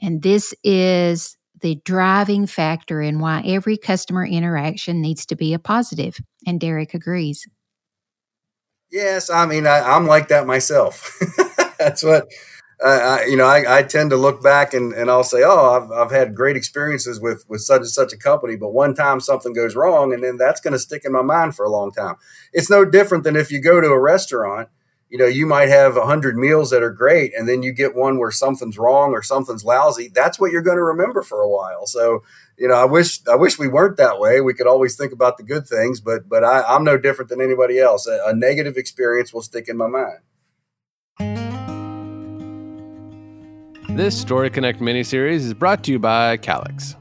And 0.01 0.21
this 0.21 0.53
is 0.63 1.37
the 1.61 1.81
driving 1.85 2.45
factor 2.45 3.01
in 3.01 3.19
why 3.19 3.41
every 3.45 3.77
customer 3.77 4.25
interaction 4.25 5.01
needs 5.01 5.25
to 5.27 5.35
be 5.35 5.53
a 5.53 5.59
positive. 5.59 6.17
And 6.45 6.59
Derek 6.59 6.93
agrees. 6.93 7.47
Yes, 8.91 9.29
I 9.29 9.45
mean, 9.45 9.67
I, 9.67 9.95
am 9.95 10.05
like 10.05 10.29
that 10.29 10.47
myself. 10.47 11.19
That's 11.79 12.03
what, 12.03 12.27
uh, 12.83 13.19
I, 13.21 13.25
you 13.25 13.35
know, 13.35 13.45
I, 13.45 13.79
I, 13.79 13.83
tend 13.83 14.11
to 14.11 14.17
look 14.17 14.43
back 14.43 14.73
and, 14.73 14.93
and 14.93 15.09
I'll 15.09 15.23
say, 15.23 15.41
oh, 15.43 15.71
I've, 15.71 15.91
I've 15.91 16.11
had 16.11 16.35
great 16.35 16.55
experiences 16.55 17.19
with, 17.19 17.43
with 17.49 17.61
such 17.61 17.79
and 17.79 17.89
such 17.89 18.13
a 18.13 18.17
company, 18.17 18.55
but 18.55 18.69
one 18.69 18.93
time 18.93 19.19
something 19.19 19.53
goes 19.53 19.75
wrong 19.75 20.13
and 20.13 20.23
then 20.23 20.37
that's 20.37 20.61
going 20.61 20.73
to 20.73 20.79
stick 20.79 21.03
in 21.03 21.11
my 21.11 21.23
mind 21.23 21.55
for 21.55 21.65
a 21.65 21.71
long 21.71 21.91
time. 21.91 22.15
It's 22.53 22.69
no 22.69 22.85
different 22.85 23.23
than 23.23 23.35
if 23.35 23.51
you 23.51 23.59
go 23.59 23.81
to 23.81 23.87
a 23.87 23.99
restaurant 23.99 24.69
you 25.09 25.17
know, 25.17 25.25
you 25.25 25.45
might 25.45 25.69
have 25.69 25.95
a 25.95 26.05
hundred 26.05 26.37
meals 26.37 26.69
that 26.71 26.83
are 26.83 26.91
great, 26.91 27.33
and 27.33 27.47
then 27.47 27.63
you 27.63 27.71
get 27.71 27.95
one 27.95 28.17
where 28.19 28.31
something's 28.31 28.77
wrong 28.77 29.11
or 29.11 29.23
something's 29.23 29.63
lousy. 29.63 30.09
That's 30.13 30.39
what 30.39 30.51
you're 30.51 30.61
going 30.61 30.77
to 30.77 30.83
remember 30.83 31.21
for 31.21 31.41
a 31.41 31.49
while. 31.49 31.85
So, 31.85 32.23
you 32.57 32.67
know, 32.67 32.73
I 32.73 32.83
wish 32.85 33.25
I 33.27 33.35
wish 33.35 33.57
we 33.57 33.69
weren't 33.69 33.97
that 33.97 34.19
way. 34.19 34.41
We 34.41 34.53
could 34.53 34.67
always 34.67 34.97
think 34.97 35.13
about 35.13 35.37
the 35.37 35.43
good 35.43 35.65
things, 35.65 36.01
but 36.01 36.27
but 36.27 36.43
I, 36.43 36.75
am 36.75 36.83
no 36.83 36.97
different 36.97 37.29
than 37.29 37.41
anybody 37.41 37.79
else. 37.79 38.05
A, 38.05 38.19
a 38.25 38.33
negative 38.33 38.75
experience 38.75 39.33
will 39.33 39.41
stick 39.41 39.69
in 39.69 39.77
my 39.77 39.87
mind. 39.87 40.19
This 43.97 44.15
Story 44.15 44.51
Connect 44.51 44.79
mini-series 44.79 45.43
is 45.43 45.55
brought 45.55 45.83
to 45.85 45.91
you 45.91 45.97
by 45.97 46.37
Calix. 46.37 46.95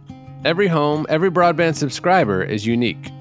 Every 0.46 0.66
home, 0.66 1.04
every 1.10 1.30
broadband 1.30 1.74
subscriber 1.74 2.42
is 2.42 2.64
unique. 2.64 3.12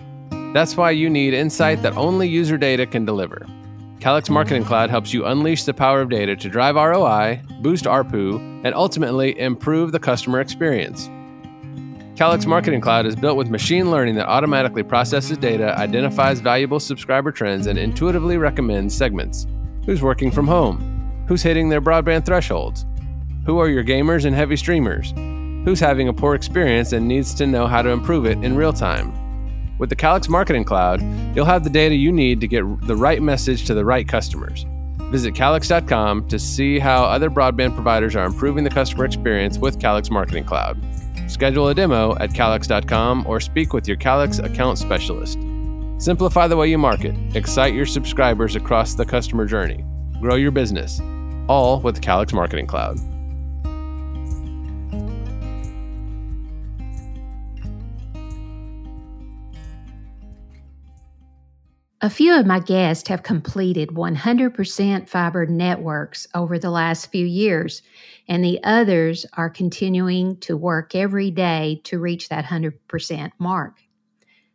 That's 0.53 0.77
why 0.77 0.91
you 0.91 1.09
need 1.09 1.33
insight 1.33 1.81
that 1.81 1.97
only 1.97 2.25
user 2.29 2.57
data 2.57 2.85
can 2.85 3.03
deliver. 3.03 3.45
Calix 3.99 4.29
Marketing 4.29 4.63
Cloud 4.63 4.89
helps 4.89 5.13
you 5.13 5.25
unleash 5.25 5.65
the 5.65 5.73
power 5.73 5.99
of 5.99 6.09
data 6.09 6.37
to 6.37 6.47
drive 6.47 6.75
ROI, 6.75 7.41
boost 7.59 7.83
ARPU, 7.83 8.37
and 8.63 8.73
ultimately 8.73 9.37
improve 9.37 9.91
the 9.91 9.99
customer 9.99 10.39
experience. 10.39 11.09
Calix 12.15 12.45
Marketing 12.45 12.79
Cloud 12.79 13.05
is 13.05 13.17
built 13.17 13.35
with 13.35 13.49
machine 13.49 13.91
learning 13.91 14.15
that 14.15 14.29
automatically 14.29 14.83
processes 14.83 15.37
data, 15.37 15.77
identifies 15.77 16.39
valuable 16.39 16.79
subscriber 16.79 17.29
trends, 17.29 17.67
and 17.67 17.77
intuitively 17.77 18.37
recommends 18.37 18.95
segments. 18.95 19.45
Who's 19.85 20.01
working 20.01 20.31
from 20.31 20.47
home? 20.47 21.25
Who's 21.27 21.43
hitting 21.43 21.67
their 21.67 21.81
broadband 21.81 22.25
thresholds? 22.25 22.85
Who 23.45 23.59
are 23.59 23.69
your 23.69 23.83
gamers 23.83 24.25
and 24.25 24.35
heavy 24.35 24.55
streamers? 24.55 25.11
Who's 25.65 25.79
having 25.79 26.07
a 26.07 26.13
poor 26.13 26.33
experience 26.33 26.93
and 26.93 27.07
needs 27.07 27.31
to 27.35 27.45
know 27.45 27.67
how 27.67 27.83
to 27.83 27.89
improve 27.89 28.25
it 28.25 28.43
in 28.43 28.55
real 28.55 28.73
time? 28.73 29.13
With 29.77 29.89
the 29.89 29.95
Calix 29.95 30.27
Marketing 30.27 30.63
Cloud, 30.63 30.99
you'll 31.35 31.45
have 31.45 31.63
the 31.63 31.69
data 31.69 31.93
you 31.93 32.11
need 32.11 32.41
to 32.41 32.47
get 32.47 32.63
the 32.87 32.95
right 32.95 33.21
message 33.21 33.65
to 33.65 33.75
the 33.75 33.85
right 33.85 34.07
customers. 34.07 34.65
Visit 35.11 35.35
calix.com 35.35 36.27
to 36.27 36.39
see 36.39 36.79
how 36.79 37.03
other 37.03 37.29
broadband 37.29 37.75
providers 37.75 38.15
are 38.15 38.25
improving 38.25 38.63
the 38.63 38.69
customer 38.71 39.05
experience 39.05 39.59
with 39.59 39.79
Calix 39.79 40.09
Marketing 40.09 40.43
Cloud. 40.43 40.83
Schedule 41.27 41.67
a 41.67 41.75
demo 41.75 42.17
at 42.17 42.33
calix.com 42.33 43.27
or 43.27 43.39
speak 43.39 43.73
with 43.73 43.87
your 43.87 43.97
Calix 43.97 44.39
account 44.39 44.79
specialist. 44.79 45.37
Simplify 45.99 46.47
the 46.47 46.57
way 46.57 46.67
you 46.67 46.79
market, 46.79 47.15
excite 47.35 47.75
your 47.75 47.85
subscribers 47.85 48.55
across 48.55 48.95
the 48.95 49.05
customer 49.05 49.45
journey, 49.45 49.85
grow 50.19 50.35
your 50.35 50.51
business, 50.51 50.99
all 51.47 51.79
with 51.81 52.01
Calix 52.01 52.33
Marketing 52.33 52.65
Cloud. 52.65 52.97
A 62.05 62.09
few 62.11 62.39
of 62.39 62.45
my 62.45 62.59
guests 62.59 63.09
have 63.09 63.23
completed 63.23 63.89
100% 63.89 65.09
fiber 65.09 65.47
networks 65.47 66.27
over 66.35 66.59
the 66.59 66.69
last 66.69 67.07
few 67.07 67.25
years, 67.25 67.81
and 68.27 68.45
the 68.45 68.59
others 68.63 69.25
are 69.33 69.49
continuing 69.49 70.37
to 70.41 70.55
work 70.55 70.93
every 70.93 71.31
day 71.31 71.81
to 71.85 71.97
reach 71.97 72.29
that 72.29 72.45
100% 72.45 73.31
mark. 73.39 73.79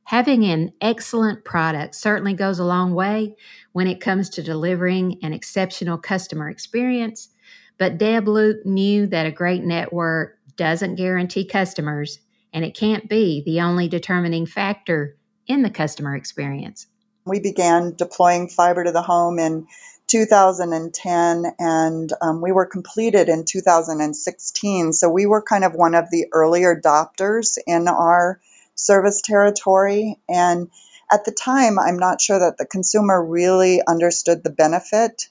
Having 0.05 0.45
an 0.45 0.73
excellent 0.81 1.45
product 1.45 1.97
certainly 1.97 2.35
goes 2.35 2.61
a 2.61 2.65
long 2.65 2.95
way 2.95 3.35
when 3.73 3.89
it 3.89 4.01
comes 4.01 4.29
to 4.29 4.45
delivering 4.45 5.19
an 5.25 5.33
exceptional 5.33 5.99
customer 5.99 6.49
experience, 6.49 7.31
but 7.79 7.99
Deb 7.99 8.29
Luke 8.29 8.65
knew 8.65 9.09
that 9.09 9.27
a 9.27 9.33
great 9.33 9.65
network 9.65 10.39
doesn't 10.55 10.95
guarantee 10.95 11.45
customers, 11.45 12.21
and 12.53 12.65
it 12.65 12.77
can't 12.77 13.09
be 13.09 13.43
the 13.45 13.61
only 13.61 13.89
determining 13.89 14.47
factor 14.47 15.17
in 15.49 15.63
the 15.63 15.71
customer 15.71 16.15
experience. 16.15 16.87
We 17.31 17.39
began 17.39 17.95
deploying 17.95 18.49
fiber 18.49 18.83
to 18.83 18.91
the 18.91 19.03
home 19.03 19.39
in 19.39 19.69
2010 20.09 21.53
and 21.61 22.13
um, 22.21 22.41
we 22.41 22.51
were 22.51 22.67
completed 22.67 23.29
in 23.29 23.45
2016. 23.45 24.93
So 24.93 25.09
we 25.09 25.27
were 25.27 25.41
kind 25.41 25.63
of 25.63 25.73
one 25.73 25.95
of 25.95 26.11
the 26.11 26.27
earlier 26.33 26.75
adopters 26.75 27.57
in 27.69 27.87
our 27.87 28.41
service 28.75 29.23
territory. 29.23 30.19
And 30.29 30.71
at 31.13 31.25
the 31.25 31.31
time, 31.31 31.79
I'm 31.79 32.01
not 32.01 32.21
sure 32.21 32.41
that 32.41 32.59
the 32.59 32.67
consumer 32.67 33.25
really 33.25 33.81
understood 33.87 34.43
the 34.43 34.51
benefit, 34.51 35.29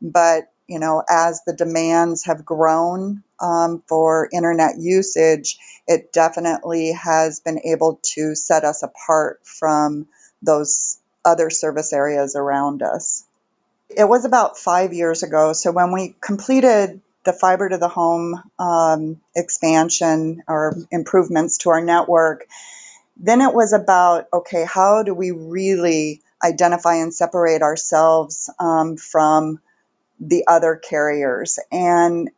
but 0.00 0.52
you 0.68 0.78
know, 0.78 1.02
as 1.10 1.42
the 1.44 1.52
demands 1.52 2.26
have 2.26 2.44
grown 2.44 3.24
um, 3.40 3.82
for 3.88 4.28
internet 4.32 4.78
usage, 4.78 5.58
it 5.88 6.12
definitely 6.12 6.92
has 6.92 7.40
been 7.40 7.58
able 7.64 7.98
to 8.14 8.36
set 8.36 8.62
us 8.62 8.84
apart 8.84 9.40
from 9.42 10.06
those 10.42 10.99
other 11.24 11.50
service 11.50 11.92
areas 11.92 12.36
around 12.36 12.82
us. 12.82 13.24
It 13.88 14.08
was 14.08 14.24
about 14.24 14.58
five 14.58 14.92
years 14.92 15.22
ago. 15.22 15.52
So 15.52 15.72
when 15.72 15.92
we 15.92 16.14
completed 16.20 17.00
the 17.24 17.32
fiber 17.32 17.68
to 17.68 17.78
the 17.78 17.88
home 17.88 18.42
um, 18.58 19.20
expansion 19.36 20.42
or 20.48 20.76
improvements 20.90 21.58
to 21.58 21.70
our 21.70 21.82
network, 21.82 22.46
then 23.16 23.40
it 23.40 23.52
was 23.52 23.72
about 23.72 24.28
okay, 24.32 24.64
how 24.64 25.02
do 25.02 25.12
we 25.12 25.30
really 25.30 26.22
identify 26.42 26.96
and 26.96 27.12
separate 27.12 27.62
ourselves 27.62 28.48
um, 28.58 28.96
from 28.96 29.60
the 30.20 30.46
other 30.46 30.76
carriers? 30.76 31.58
And 31.70 32.30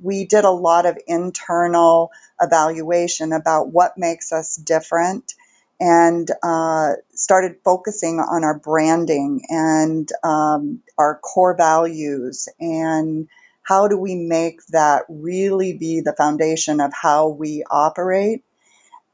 we 0.00 0.26
did 0.26 0.44
a 0.44 0.50
lot 0.50 0.86
of 0.86 0.98
internal 1.06 2.10
evaluation 2.40 3.32
about 3.32 3.68
what 3.68 3.98
makes 3.98 4.32
us 4.32 4.56
different 4.56 5.34
and 5.82 6.30
uh, 6.44 6.92
started 7.12 7.56
focusing 7.64 8.20
on 8.20 8.44
our 8.44 8.56
branding 8.56 9.42
and 9.48 10.08
um, 10.22 10.80
our 10.96 11.18
core 11.18 11.56
values 11.56 12.48
and 12.60 13.26
how 13.64 13.88
do 13.88 13.98
we 13.98 14.14
make 14.14 14.64
that 14.68 15.02
really 15.08 15.76
be 15.76 16.00
the 16.00 16.14
foundation 16.16 16.80
of 16.80 16.92
how 16.92 17.30
we 17.30 17.64
operate. 17.68 18.44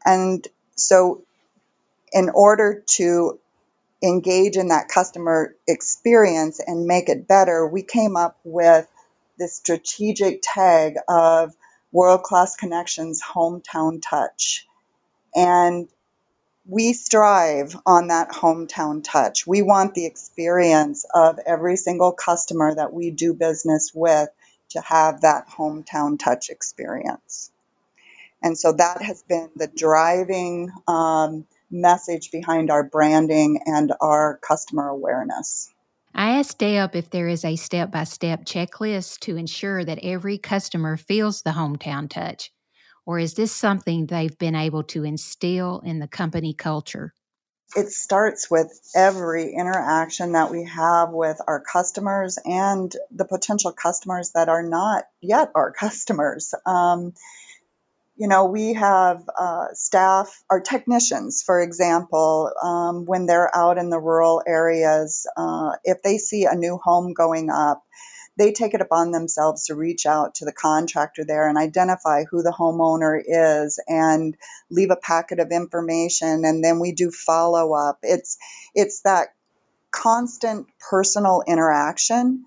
And 0.04 0.46
so, 0.76 1.22
in 2.12 2.28
order 2.28 2.84
to 2.96 3.38
engage 4.02 4.56
in 4.58 4.68
that 4.68 4.88
customer 4.88 5.56
experience 5.66 6.60
and 6.60 6.84
make 6.84 7.08
it 7.08 7.26
better, 7.26 7.66
we 7.66 7.82
came 7.82 8.14
up 8.14 8.38
with 8.44 8.86
this 9.38 9.56
strategic 9.56 10.40
tag 10.42 10.96
of 11.08 11.54
World 11.92 12.24
Class 12.24 12.56
Connections 12.56 13.22
Hometown 13.22 14.02
Touch. 14.02 14.66
And 15.34 15.88
we 16.68 16.92
strive 16.92 17.74
on 17.86 18.08
that 18.08 18.28
hometown 18.28 19.02
touch. 19.02 19.46
We 19.46 19.62
want 19.62 19.94
the 19.94 20.04
experience 20.04 21.06
of 21.14 21.38
every 21.46 21.76
single 21.76 22.12
customer 22.12 22.74
that 22.74 22.92
we 22.92 23.10
do 23.10 23.32
business 23.32 23.90
with 23.94 24.28
to 24.70 24.82
have 24.82 25.22
that 25.22 25.48
hometown 25.48 26.18
touch 26.18 26.50
experience. 26.50 27.50
And 28.42 28.56
so 28.56 28.72
that 28.72 29.00
has 29.00 29.22
been 29.22 29.48
the 29.56 29.66
driving 29.66 30.70
um, 30.86 31.46
message 31.70 32.30
behind 32.30 32.70
our 32.70 32.84
branding 32.84 33.60
and 33.64 33.92
our 34.02 34.38
customer 34.46 34.88
awareness. 34.88 35.70
I 36.14 36.38
asked 36.38 36.58
Deb 36.58 36.94
if 36.94 37.08
there 37.08 37.28
is 37.28 37.46
a 37.46 37.56
step 37.56 37.90
by 37.90 38.04
step 38.04 38.44
checklist 38.44 39.20
to 39.20 39.36
ensure 39.36 39.84
that 39.84 40.00
every 40.02 40.36
customer 40.36 40.98
feels 40.98 41.42
the 41.42 41.50
hometown 41.50 42.10
touch. 42.10 42.52
Or 43.08 43.18
is 43.18 43.32
this 43.32 43.50
something 43.50 44.04
they've 44.04 44.36
been 44.36 44.54
able 44.54 44.82
to 44.82 45.02
instill 45.02 45.80
in 45.80 45.98
the 45.98 46.06
company 46.06 46.52
culture? 46.52 47.14
It 47.74 47.88
starts 47.88 48.50
with 48.50 48.70
every 48.94 49.54
interaction 49.54 50.32
that 50.32 50.50
we 50.50 50.64
have 50.64 51.08
with 51.08 51.40
our 51.46 51.58
customers 51.58 52.38
and 52.44 52.94
the 53.10 53.24
potential 53.24 53.72
customers 53.72 54.32
that 54.34 54.50
are 54.50 54.62
not 54.62 55.04
yet 55.22 55.52
our 55.54 55.72
customers. 55.80 56.52
Um, 56.66 57.14
you 58.18 58.28
know, 58.28 58.44
we 58.44 58.74
have 58.74 59.22
uh, 59.38 59.68
staff, 59.72 60.44
our 60.50 60.60
technicians, 60.60 61.42
for 61.42 61.62
example, 61.62 62.52
um, 62.62 63.06
when 63.06 63.24
they're 63.24 63.56
out 63.56 63.78
in 63.78 63.88
the 63.88 63.98
rural 63.98 64.42
areas, 64.46 65.26
uh, 65.34 65.76
if 65.82 66.02
they 66.02 66.18
see 66.18 66.44
a 66.44 66.54
new 66.54 66.76
home 66.76 67.14
going 67.14 67.48
up, 67.48 67.82
they 68.38 68.52
take 68.52 68.72
it 68.72 68.80
upon 68.80 69.10
themselves 69.10 69.66
to 69.66 69.74
reach 69.74 70.06
out 70.06 70.36
to 70.36 70.44
the 70.44 70.52
contractor 70.52 71.24
there 71.24 71.48
and 71.48 71.58
identify 71.58 72.24
who 72.24 72.42
the 72.42 72.54
homeowner 72.56 73.20
is 73.26 73.80
and 73.88 74.36
leave 74.70 74.90
a 74.90 74.96
packet 74.96 75.40
of 75.40 75.50
information 75.50 76.44
and 76.44 76.62
then 76.62 76.78
we 76.78 76.92
do 76.92 77.10
follow 77.10 77.74
up 77.74 77.98
it's 78.02 78.38
it's 78.74 79.02
that 79.02 79.28
constant 79.90 80.66
personal 80.90 81.42
interaction 81.46 82.44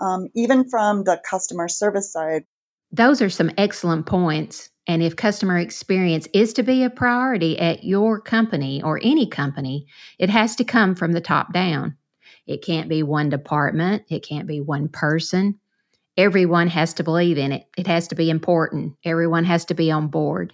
um, 0.00 0.28
even 0.34 0.68
from 0.68 1.04
the 1.04 1.20
customer 1.28 1.68
service 1.68 2.12
side. 2.12 2.44
Those 2.90 3.22
are 3.22 3.30
some 3.30 3.50
excellent 3.56 4.06
points 4.06 4.70
and 4.86 5.02
if 5.02 5.16
customer 5.16 5.58
experience 5.58 6.28
is 6.32 6.52
to 6.54 6.62
be 6.62 6.82
a 6.84 6.90
priority 6.90 7.58
at 7.58 7.84
your 7.84 8.20
company 8.20 8.82
or 8.82 9.00
any 9.02 9.26
company 9.26 9.86
it 10.18 10.28
has 10.30 10.56
to 10.56 10.64
come 10.64 10.94
from 10.94 11.12
the 11.12 11.20
top 11.20 11.52
down 11.52 11.96
it 12.46 12.62
can't 12.62 12.88
be 12.88 13.02
one 13.02 13.28
department, 13.28 14.04
it 14.08 14.26
can't 14.26 14.46
be 14.46 14.60
one 14.60 14.88
person. 14.88 15.58
Everyone 16.16 16.68
has 16.68 16.92
to 16.94 17.04
believe 17.04 17.38
in 17.38 17.52
it. 17.52 17.66
It 17.78 17.86
has 17.86 18.08
to 18.08 18.14
be 18.14 18.28
important. 18.28 18.94
Everyone 19.04 19.44
has 19.44 19.64
to 19.66 19.74
be 19.74 19.90
on 19.90 20.08
board. 20.08 20.52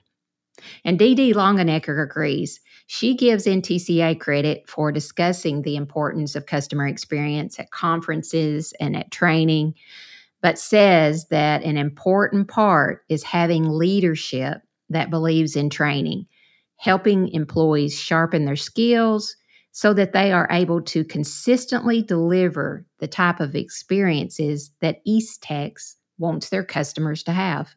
And 0.84 0.98
D.D. 0.98 1.34
Longenecker 1.34 2.02
agrees. 2.02 2.60
She 2.86 3.14
gives 3.14 3.46
NTCA 3.46 4.18
credit 4.20 4.68
for 4.68 4.92
discussing 4.92 5.62
the 5.62 5.76
importance 5.76 6.34
of 6.34 6.46
customer 6.46 6.86
experience 6.86 7.58
at 7.58 7.70
conferences 7.70 8.72
and 8.80 8.96
at 8.96 9.10
training, 9.10 9.74
but 10.42 10.58
says 10.58 11.26
that 11.28 11.62
an 11.62 11.76
important 11.76 12.48
part 12.48 13.04
is 13.08 13.22
having 13.22 13.68
leadership 13.68 14.62
that 14.90 15.10
believes 15.10 15.54
in 15.54 15.70
training, 15.70 16.26
helping 16.76 17.28
employees 17.28 17.98
sharpen 17.98 18.44
their 18.44 18.56
skills 18.56 19.36
so 19.72 19.94
that 19.94 20.12
they 20.12 20.32
are 20.32 20.48
able 20.50 20.80
to 20.82 21.04
consistently 21.04 22.02
deliver 22.02 22.84
the 22.98 23.08
type 23.08 23.40
of 23.40 23.54
experiences 23.54 24.70
that 24.80 25.00
East 25.04 25.42
Eastex 25.42 25.94
wants 26.18 26.48
their 26.48 26.64
customers 26.64 27.22
to 27.22 27.32
have. 27.32 27.74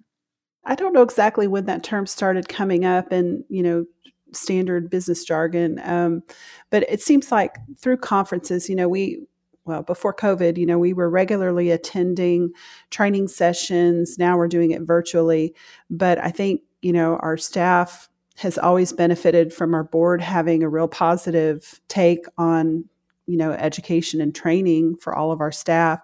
I 0.66 0.76
don't 0.76 0.94
know 0.94 1.02
exactly 1.02 1.48
when 1.48 1.66
that 1.66 1.84
term 1.84 2.06
started 2.06 2.48
coming 2.48 2.86
up 2.86 3.12
in, 3.12 3.44
you 3.50 3.64
know, 3.64 3.86
standard 4.34 4.90
business 4.90 5.24
jargon. 5.24 5.80
Um, 5.84 6.24
but 6.70 6.84
it 6.90 7.02
seems 7.02 7.32
like 7.32 7.56
through 7.80 7.98
conferences, 7.98 8.70
you 8.70 8.76
know, 8.76 8.88
we, 8.88 9.26
well, 9.66 9.84
before 9.84 10.14
COVID, 10.14 10.58
you 10.58 10.66
know, 10.66 10.80
we 10.80 10.94
were 10.94 11.10
regularly 11.10 11.72
attending 11.72 12.52
training 12.90 13.28
sessions. 13.28 14.18
Now 14.18 14.38
we're 14.38 14.48
doing 14.48 14.72
it 14.72 14.82
virtually. 14.84 15.54
But 15.90 16.18
I 16.20 16.30
think, 16.30 16.62
you 16.82 16.94
know, 16.94 17.18
our 17.18 17.38
staff 17.38 18.10
has 18.38 18.58
always 18.58 18.94
benefited 18.94 19.54
from 19.54 19.74
our 19.74 19.84
board 19.84 20.22
having 20.22 20.64
a 20.64 20.70
real 20.70 20.88
positive 20.88 21.80
take 21.88 22.26
on 22.38 22.86
you 23.28 23.38
know 23.38 23.52
education 23.52 24.20
and 24.20 24.34
training 24.34 24.96
for 24.96 25.16
all 25.16 25.32
of 25.32 25.42
our 25.42 25.52
staff 25.52 26.00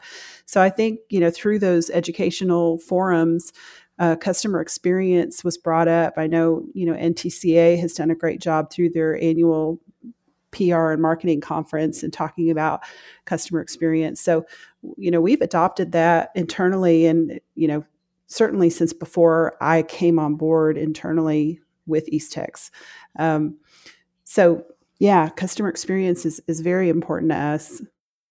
so 0.46 0.62
i 0.62 0.70
think 0.70 1.00
you 1.10 1.20
know 1.20 1.32
through 1.32 1.58
those 1.60 1.90
educational 1.90 2.78
forums 2.80 3.52
uh, 4.00 4.16
customer 4.16 4.62
experience 4.62 5.44
was 5.44 5.58
brought 5.58 5.88
up. 5.88 6.14
I 6.18 6.28
know, 6.28 6.66
you 6.74 6.86
know, 6.86 6.94
NTCA 6.94 7.80
has 7.80 7.94
done 7.94 8.12
a 8.12 8.16
great 8.16 8.40
job 8.40 8.72
through 8.72 8.92
their 8.92 9.22
annual 9.22 9.80
PR 10.52 10.92
and 10.92 11.02
marketing 11.02 11.42
conference 11.42 12.04
and 12.04 12.14
talking 12.14 12.50
about 12.50 12.82
customer 13.26 13.60
experience. 13.60 14.22
So, 14.22 14.46
you 14.98 15.12
know, 15.12 15.22
we've 15.22 15.42
adopted 15.42 15.92
that 15.94 16.30
internally 16.36 17.06
and, 17.06 17.40
you 17.56 17.68
know, 17.68 17.84
certainly 18.28 18.70
since 18.70 18.94
before 18.94 19.58
I 19.62 19.84
came 19.84 20.20
on 20.20 20.36
board 20.36 20.78
internally 20.78 21.60
with 21.88 22.08
Eastex. 22.12 22.70
Um, 23.18 23.58
so, 24.24 24.64
yeah, 25.00 25.30
customer 25.30 25.70
experience 25.70 26.26
is, 26.26 26.42
is 26.48 26.62
very 26.62 26.90
important 26.90 27.32
to 27.32 27.38
us. 27.38 27.82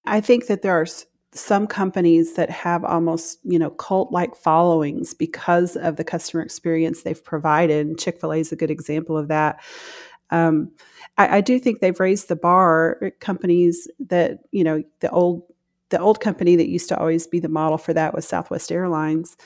I 0.04 0.20
think 0.20 0.46
that 0.46 0.62
there 0.62 0.74
are 0.74 0.86
some 1.32 1.66
companies 1.66 2.34
that 2.34 2.50
have 2.50 2.84
almost 2.84 3.38
you 3.44 3.58
know 3.58 3.70
cult 3.70 4.10
like 4.12 4.34
followings 4.34 5.14
because 5.14 5.76
of 5.76 5.96
the 5.96 6.04
customer 6.04 6.42
experience 6.42 7.02
they've 7.02 7.24
provided 7.24 7.98
chick-fil-a 7.98 8.38
is 8.38 8.52
a 8.52 8.56
good 8.56 8.70
example 8.70 9.16
of 9.16 9.28
that 9.28 9.60
um, 10.30 10.72
I, 11.18 11.36
I, 11.36 11.40
do 11.40 11.60
think 11.60 11.78
they've 11.78 12.00
raised 12.00 12.28
the 12.28 12.36
bar 12.36 12.98
uh, 13.00 13.10
companies 13.20 13.88
that 14.08 14.40
you 14.50 14.64
know 14.64 14.82
the 15.00 15.10
old 15.10 15.42
the 15.90 16.00
old 16.00 16.20
company 16.20 16.56
that 16.56 16.68
used 16.68 16.88
to 16.88 16.98
always 16.98 17.26
be 17.26 17.38
the 17.38 17.48
model 17.48 17.78
for 17.78 17.92
that 17.92 18.14
was 18.14 18.26
southwest 18.26 18.72
airlines 18.72 19.36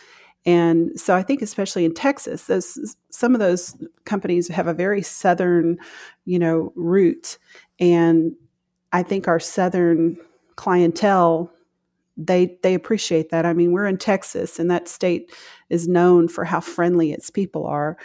and 0.46 0.98
so 0.98 1.14
i 1.14 1.22
think 1.22 1.42
especially 1.42 1.84
in 1.84 1.92
texas 1.94 2.44
those 2.44 2.96
some 3.10 3.34
of 3.34 3.40
those 3.40 3.76
companies 4.04 4.48
have 4.48 4.66
a 4.66 4.74
very 4.74 5.02
southern 5.02 5.76
you 6.24 6.38
know 6.38 6.72
route 6.76 7.38
and 7.78 8.32
i 8.92 9.02
think 9.02 9.28
our 9.28 9.40
southern 9.40 10.16
clientele 10.56 11.50
they 12.20 12.58
they 12.62 12.74
appreciate 12.74 13.30
that. 13.30 13.46
I 13.46 13.52
mean, 13.52 13.72
we're 13.72 13.86
in 13.86 13.96
Texas, 13.96 14.58
and 14.58 14.70
that 14.70 14.88
state 14.88 15.32
is 15.70 15.88
known 15.88 16.28
for 16.28 16.44
how 16.44 16.60
friendly 16.60 17.12
its 17.12 17.30
people 17.30 17.66
are. 17.66 17.96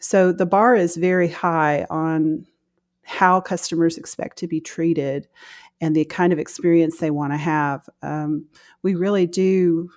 So 0.00 0.32
the 0.32 0.46
bar 0.46 0.74
is 0.74 0.96
very 0.96 1.28
high 1.28 1.86
on 1.88 2.46
how 3.04 3.40
customers 3.40 3.96
expect 3.96 4.36
to 4.38 4.48
be 4.48 4.60
treated 4.60 5.28
and 5.80 5.94
the 5.94 6.04
kind 6.04 6.32
of 6.32 6.38
experience 6.38 6.98
they 6.98 7.10
want 7.10 7.32
to 7.32 7.36
have. 7.36 7.88
Um, 8.02 8.46
we 8.82 8.94
really 8.94 9.26
do. 9.26 9.90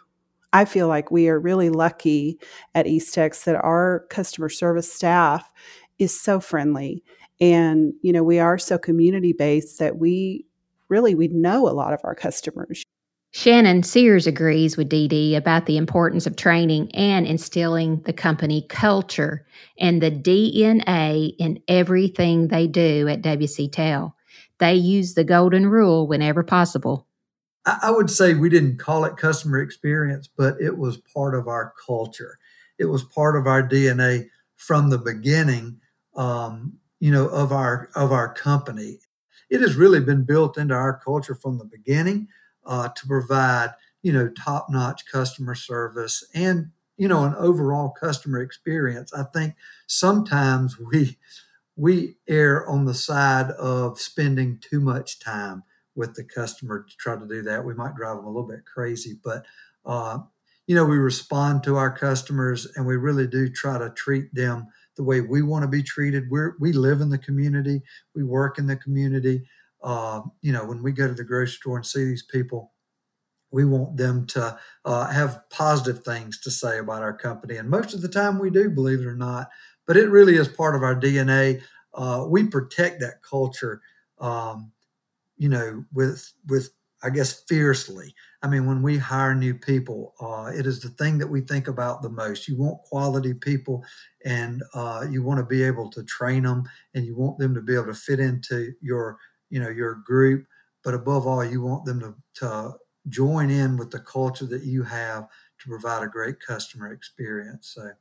I 0.56 0.64
feel 0.64 0.88
like 0.88 1.12
we 1.12 1.28
are 1.28 1.38
really 1.38 1.70
lucky 1.70 2.40
at 2.74 2.86
Eastex 2.86 3.44
that 3.44 3.56
our 3.56 4.06
customer 4.10 4.48
service 4.48 4.90
staff 4.92 5.52
is 6.00 6.18
so 6.18 6.40
friendly, 6.40 7.04
and 7.42 7.94
you 8.02 8.14
know 8.14 8.24
we 8.24 8.40
are 8.40 8.58
so 8.58 8.78
community 8.78 9.34
based 9.34 9.80
that 9.80 9.98
we 9.98 10.46
really 10.88 11.14
we 11.14 11.28
know 11.28 11.68
a 11.68 11.76
lot 11.76 11.92
of 11.92 12.00
our 12.06 12.16
customers 12.16 12.86
Shannon 13.34 13.84
Sears 13.84 14.28
agrees 14.28 14.78
with 14.78 14.88
Dee 14.88 15.36
about 15.36 15.66
the 15.66 15.76
importance 15.76 16.26
of 16.26 16.38
training 16.38 16.90
and 16.96 17.28
instilling 17.28 18.02
the 18.06 18.14
company 18.14 18.66
culture 18.70 19.46
and 19.78 20.02
the 20.02 20.10
DNA 20.10 21.34
in 21.38 21.60
everything 21.68 22.48
they 22.48 22.66
do 22.66 23.10
at 23.10 23.22
WC 23.22 23.70
Tel. 23.74 24.16
They 24.60 24.76
use 24.76 25.16
the 25.16 25.26
golden 25.26 25.68
rule 25.68 26.08
whenever 26.08 26.44
possible. 26.44 27.05
I 27.66 27.90
would 27.92 28.12
say 28.12 28.34
we 28.34 28.50
didn't 28.50 28.78
call 28.78 29.06
it 29.06 29.18
customer 29.18 29.60
experience, 29.60 30.30
but 30.36 30.60
it 30.62 30.78
was 30.78 30.98
part 30.98 31.34
of 31.34 31.48
our 31.48 31.74
culture. 31.86 32.38
It 32.78 32.86
was 32.86 33.04
part 33.04 33.36
of 33.36 33.48
our 33.48 33.68
DNA 33.68 34.30
from 34.56 34.90
the 34.90 35.00
beginning, 35.00 35.80
um, 36.16 36.74
you 37.00 37.12
know, 37.12 37.28
of 37.28 37.52
our 37.52 37.90
of 37.96 38.12
our 38.12 38.34
company. 38.34 39.00
It 39.50 39.62
has 39.62 39.76
really 39.76 40.00
been 40.00 40.24
built 40.24 40.58
into 40.58 40.74
our 40.76 41.00
culture 41.04 41.36
from 41.36 41.58
the 41.58 41.66
beginning 41.66 42.28
uh, 42.66 42.90
to 42.90 43.08
provide 43.08 43.74
you 44.04 44.14
know 44.14 44.30
top 44.30 44.68
notch 44.70 45.06
customer 45.12 45.56
service 45.56 46.24
and 46.36 46.72
you 46.98 47.08
know 47.08 47.24
an 47.24 47.36
overall 47.36 47.90
customer 47.90 48.42
experience. 48.42 49.12
I 49.14 49.24
think 49.24 49.56
sometimes 49.88 50.80
we 50.80 51.18
we 51.76 52.18
err 52.28 52.68
on 52.68 52.86
the 52.86 52.94
side 52.94 53.52
of 53.52 54.00
spending 54.00 54.60
too 54.60 54.80
much 54.80 55.20
time 55.20 55.64
with 55.96 56.16
the 56.16 56.24
customer 56.24 56.84
to 56.84 56.98
try 56.98 57.16
to 57.16 57.28
do 57.28 57.42
that. 57.44 57.66
We 57.66 57.74
might 57.74 57.96
drive 57.96 58.18
them 58.18 58.26
a 58.26 58.30
little 58.30 58.48
bit 58.48 58.66
crazy, 58.66 59.18
but 59.24 59.46
uh, 59.86 60.20
you 60.68 60.76
know 60.76 60.86
we 60.86 60.98
respond 60.98 61.64
to 61.64 61.76
our 61.78 61.96
customers 61.96 62.68
and 62.76 62.86
we 62.86 62.96
really 62.96 63.28
do 63.28 63.50
try 63.50 63.78
to 63.78 63.90
treat 63.90 64.34
them 64.34 64.68
the 64.98 65.04
way 65.04 65.22
we 65.22 65.42
want 65.42 65.64
to 65.64 65.68
be 65.68 65.84
treated. 65.84 66.30
We 66.30 66.40
we 66.60 66.74
live 66.74 67.02
in 67.02 67.10
the 67.10 67.18
community, 67.18 67.82
we 68.14 68.24
work 68.24 68.58
in 68.58 68.68
the 68.68 68.78
community. 68.78 69.48
Uh, 69.84 70.22
you 70.42 70.52
know, 70.52 70.66
when 70.66 70.82
we 70.82 70.92
go 70.92 71.08
to 71.08 71.14
the 71.14 71.24
grocery 71.24 71.58
store 71.58 71.78
and 71.78 71.86
see 71.86 72.04
these 72.06 72.24
people, 72.24 72.72
we 73.52 73.64
want 73.64 73.98
them 73.98 74.26
to 74.28 74.58
uh, 74.84 75.08
have 75.08 75.42
positive 75.50 76.04
things 76.04 76.40
to 76.42 76.52
say 76.52 76.80
about 76.80 77.02
our 77.02 77.16
company. 77.16 77.56
And 77.56 77.70
most 77.70 77.94
of 77.94 78.02
the 78.02 78.10
time 78.10 78.40
we 78.40 78.50
do, 78.50 78.70
believe 78.70 79.00
it 79.00 79.06
or 79.06 79.16
not, 79.16 79.50
but 79.88 79.96
it 79.96 80.10
really 80.10 80.36
is 80.36 80.48
part 80.48 80.76
of 80.76 80.84
our 80.84 81.00
DNA. 81.00 81.62
Uh, 81.94 82.26
we 82.28 82.44
protect 82.46 83.00
that 83.00 83.22
culture, 83.24 83.82
um, 84.20 84.72
you 85.38 85.50
know, 85.50 85.84
with, 85.94 86.32
with, 86.48 86.70
I 87.04 87.10
guess, 87.10 87.44
fiercely. 87.48 88.16
I 88.42 88.48
mean, 88.48 88.66
when 88.66 88.82
we 88.82 88.98
hire 88.98 89.36
new 89.36 89.54
people, 89.54 90.14
uh, 90.20 90.52
it 90.56 90.66
is 90.66 90.82
the 90.82 90.90
thing 90.90 91.18
that 91.20 91.28
we 91.28 91.42
think 91.42 91.68
about 91.68 92.02
the 92.02 92.10
most. 92.10 92.48
You 92.48 92.58
want 92.58 92.82
quality 92.84 93.34
people 93.34 93.84
and 94.26 94.64
uh, 94.74 95.06
you 95.10 95.24
want 95.24 95.40
to 95.40 95.46
be 95.46 95.64
able 95.64 95.90
to 95.92 96.04
train 96.04 96.44
them 96.44 96.64
and 96.94 97.06
you 97.06 97.16
want 97.16 97.38
them 97.38 97.54
to 97.54 97.62
be 97.62 97.76
able 97.76 97.86
to 97.86 97.94
fit 97.94 98.20
into 98.20 98.74
your 98.82 99.18
you 99.50 99.60
know 99.60 99.70
your 99.70 99.96
group 99.96 100.46
but 100.84 100.94
above 100.94 101.26
all 101.26 101.44
you 101.46 101.62
want 101.62 101.86
them 101.86 102.00
to, 102.00 102.16
to 102.34 102.74
join 103.08 103.50
in 103.50 103.78
with 103.78 103.92
the 103.92 104.00
culture 104.00 104.46
that 104.46 104.64
you 104.64 104.84
have 104.84 105.28
to 105.60 105.70
provide 105.70 106.04
a 106.04 106.08
great 106.08 106.40
customer 106.40 106.92
experience 106.92 107.74
so 107.76 107.92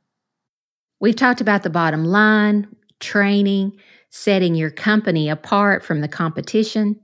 we've 0.99 1.15
talked 1.15 1.41
about 1.41 1.63
the 1.63 1.69
bottom 1.69 2.03
line 2.03 2.67
training 2.99 3.71
setting 4.09 4.55
your 4.55 4.71
company 4.71 5.29
apart 5.29 5.83
from 5.83 6.01
the 6.01 6.07
competition 6.07 6.99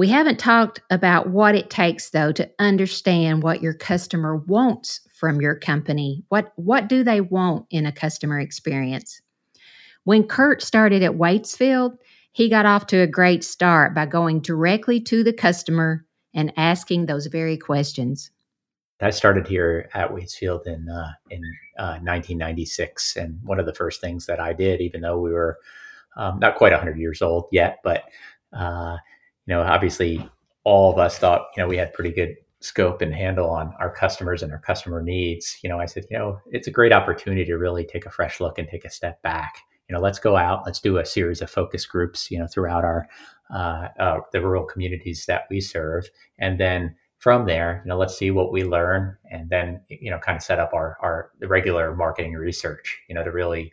we 0.00 0.08
haven't 0.08 0.38
talked 0.38 0.80
about 0.90 1.28
what 1.28 1.54
it 1.54 1.68
takes 1.68 2.10
though 2.10 2.32
to 2.32 2.50
understand 2.58 3.42
what 3.42 3.60
your 3.60 3.74
customer 3.74 4.36
wants 4.36 5.00
from 5.12 5.40
your 5.40 5.54
company 5.54 6.24
what 6.28 6.52
what 6.56 6.88
do 6.88 7.04
they 7.04 7.20
want 7.20 7.66
in 7.70 7.84
a 7.84 7.92
customer 7.92 8.40
experience 8.40 9.20
when 10.04 10.24
kurt 10.24 10.62
started 10.62 11.02
at 11.02 11.12
waitsfield 11.12 11.96
he 12.32 12.48
got 12.48 12.66
off 12.66 12.86
to 12.86 12.98
a 12.98 13.06
great 13.06 13.44
start 13.44 13.94
by 13.94 14.06
going 14.06 14.40
directly 14.40 15.00
to 15.00 15.22
the 15.22 15.32
customer 15.32 16.06
and 16.34 16.52
asking 16.56 17.06
those 17.06 17.26
very 17.26 17.56
questions. 17.56 18.30
I 19.00 19.10
started 19.10 19.48
here 19.48 19.88
at 19.94 20.10
Waitsfield 20.10 20.66
in 20.66 20.88
uh, 20.88 21.12
in 21.30 21.42
uh, 21.78 21.98
1996, 22.02 23.16
and 23.16 23.38
one 23.42 23.58
of 23.58 23.64
the 23.64 23.74
first 23.74 24.00
things 24.00 24.26
that 24.26 24.38
I 24.38 24.52
did, 24.52 24.80
even 24.82 25.00
though 25.00 25.18
we 25.18 25.32
were 25.32 25.58
um, 26.16 26.38
not 26.38 26.56
quite 26.56 26.72
100 26.72 26.98
years 26.98 27.22
old 27.22 27.46
yet, 27.50 27.78
but 27.82 28.04
uh, 28.52 28.98
you 29.50 29.56
know, 29.56 29.62
obviously, 29.62 30.24
all 30.64 30.92
of 30.92 30.98
us 30.98 31.18
thought 31.18 31.48
you 31.56 31.62
know 31.62 31.68
we 31.68 31.76
had 31.76 31.92
pretty 31.92 32.12
good 32.12 32.36
scope 32.60 33.02
and 33.02 33.14
handle 33.14 33.50
on 33.50 33.74
our 33.80 33.90
customers 33.90 34.42
and 34.42 34.52
our 34.52 34.60
customer 34.60 35.02
needs. 35.02 35.58
You 35.62 35.68
know, 35.68 35.80
I 35.80 35.86
said, 35.86 36.04
you 36.10 36.18
know, 36.18 36.38
it's 36.52 36.68
a 36.68 36.70
great 36.70 36.92
opportunity 36.92 37.44
to 37.46 37.56
really 37.56 37.84
take 37.84 38.06
a 38.06 38.10
fresh 38.10 38.40
look 38.40 38.58
and 38.58 38.68
take 38.68 38.84
a 38.84 38.90
step 38.90 39.20
back 39.22 39.54
you 39.90 39.96
know, 39.96 40.00
let's 40.00 40.20
go 40.20 40.36
out, 40.36 40.62
let's 40.64 40.78
do 40.78 40.98
a 40.98 41.04
series 41.04 41.42
of 41.42 41.50
focus 41.50 41.84
groups, 41.84 42.30
you 42.30 42.38
know, 42.38 42.46
throughout 42.46 42.84
our 42.84 43.08
uh, 43.52 43.88
uh, 43.98 44.20
the 44.32 44.40
rural 44.40 44.64
communities 44.64 45.26
that 45.26 45.42
we 45.50 45.60
serve, 45.60 46.08
and 46.38 46.60
then 46.60 46.94
from 47.18 47.44
there, 47.44 47.82
you 47.84 47.88
know, 47.88 47.98
let's 47.98 48.16
see 48.16 48.30
what 48.30 48.52
we 48.52 48.62
learn, 48.62 49.16
and 49.32 49.50
then 49.50 49.80
you 49.88 50.08
know, 50.08 50.20
kind 50.20 50.36
of 50.36 50.44
set 50.44 50.60
up 50.60 50.72
our 50.72 50.96
our 51.02 51.32
regular 51.40 51.92
marketing 51.96 52.34
research, 52.34 53.00
you 53.08 53.16
know, 53.16 53.24
to 53.24 53.32
really 53.32 53.72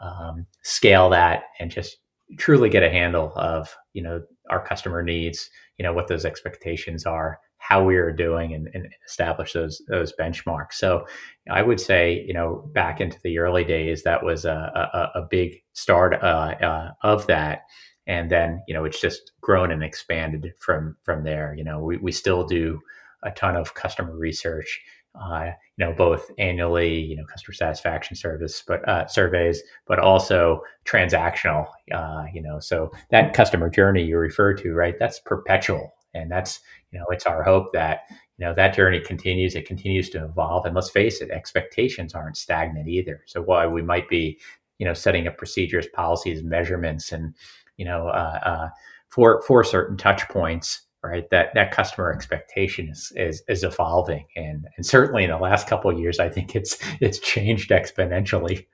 um, 0.00 0.46
scale 0.62 1.10
that 1.10 1.42
and 1.60 1.70
just 1.70 1.98
truly 2.36 2.68
get 2.68 2.82
a 2.82 2.90
handle 2.90 3.32
of 3.36 3.74
you 3.92 4.02
know 4.02 4.22
our 4.50 4.64
customer 4.64 5.02
needs, 5.02 5.48
you 5.78 5.82
know 5.82 5.92
what 5.92 6.08
those 6.08 6.24
expectations 6.24 7.06
are, 7.06 7.38
how 7.58 7.84
we 7.84 7.96
are 7.96 8.12
doing, 8.12 8.54
and, 8.54 8.68
and 8.74 8.88
establish 9.06 9.52
those 9.52 9.80
those 9.88 10.12
benchmarks. 10.18 10.74
So 10.74 11.06
I 11.50 11.62
would 11.62 11.80
say 11.80 12.24
you 12.26 12.34
know 12.34 12.68
back 12.74 13.00
into 13.00 13.18
the 13.22 13.38
early 13.38 13.64
days 13.64 14.02
that 14.02 14.24
was 14.24 14.44
a 14.44 15.10
a, 15.14 15.20
a 15.20 15.26
big 15.28 15.62
start 15.72 16.14
uh, 16.22 16.54
uh, 16.60 16.90
of 17.02 17.26
that 17.28 17.62
and 18.08 18.30
then 18.30 18.62
you 18.66 18.74
know 18.74 18.84
it's 18.84 19.00
just 19.00 19.32
grown 19.40 19.70
and 19.70 19.84
expanded 19.84 20.52
from 20.58 20.96
from 21.02 21.22
there 21.22 21.54
you 21.56 21.62
know 21.62 21.78
we, 21.78 21.98
we 21.98 22.10
still 22.10 22.44
do 22.44 22.80
a 23.22 23.30
ton 23.30 23.54
of 23.54 23.74
customer 23.74 24.16
research 24.16 24.80
uh, 25.14 25.50
you 25.76 25.84
know 25.84 25.92
both 25.92 26.30
annually 26.38 26.98
you 26.98 27.16
know 27.16 27.24
customer 27.24 27.54
satisfaction 27.54 28.16
service 28.16 28.62
but 28.66 28.86
uh, 28.88 29.06
surveys 29.06 29.62
but 29.86 29.98
also 29.98 30.60
transactional 30.84 31.66
uh, 31.92 32.24
you 32.32 32.42
know 32.42 32.58
so 32.58 32.90
that 33.10 33.34
customer 33.34 33.68
journey 33.68 34.02
you 34.02 34.18
refer 34.18 34.54
to 34.54 34.72
right 34.74 34.98
that's 34.98 35.20
perpetual. 35.20 35.92
And 36.14 36.30
that's 36.30 36.60
you 36.90 36.98
know 36.98 37.04
it's 37.10 37.26
our 37.26 37.42
hope 37.42 37.72
that 37.72 38.02
you 38.38 38.46
know 38.46 38.54
that 38.54 38.74
journey 38.74 39.00
continues 39.00 39.54
it 39.54 39.66
continues 39.66 40.08
to 40.10 40.24
evolve. 40.24 40.64
And 40.64 40.74
let's 40.74 40.90
face 40.90 41.20
it 41.20 41.30
expectations 41.30 42.14
aren't 42.14 42.36
stagnant 42.36 42.88
either. 42.88 43.22
So 43.26 43.42
while 43.42 43.68
we 43.70 43.82
might 43.82 44.08
be 44.08 44.38
you 44.78 44.86
know 44.86 44.94
setting 44.94 45.26
up 45.26 45.36
procedures 45.36 45.86
policies 45.92 46.42
measurements 46.42 47.12
and 47.12 47.34
you 47.78 47.84
know, 47.84 48.08
uh, 48.08 48.40
uh, 48.44 48.68
for 49.08 49.40
for 49.42 49.64
certain 49.64 49.96
touch 49.96 50.28
points, 50.28 50.82
right? 51.02 51.28
That 51.30 51.54
that 51.54 51.70
customer 51.70 52.12
expectation 52.12 52.88
is 52.88 53.12
is, 53.16 53.42
is 53.48 53.64
evolving, 53.64 54.26
and 54.36 54.66
and 54.76 54.84
certainly 54.84 55.24
in 55.24 55.30
the 55.30 55.38
last 55.38 55.66
couple 55.66 55.90
of 55.90 55.98
years, 55.98 56.18
I 56.18 56.28
think 56.28 56.54
it's 56.54 56.78
it's 57.00 57.18
changed 57.18 57.70
exponentially. 57.70 58.66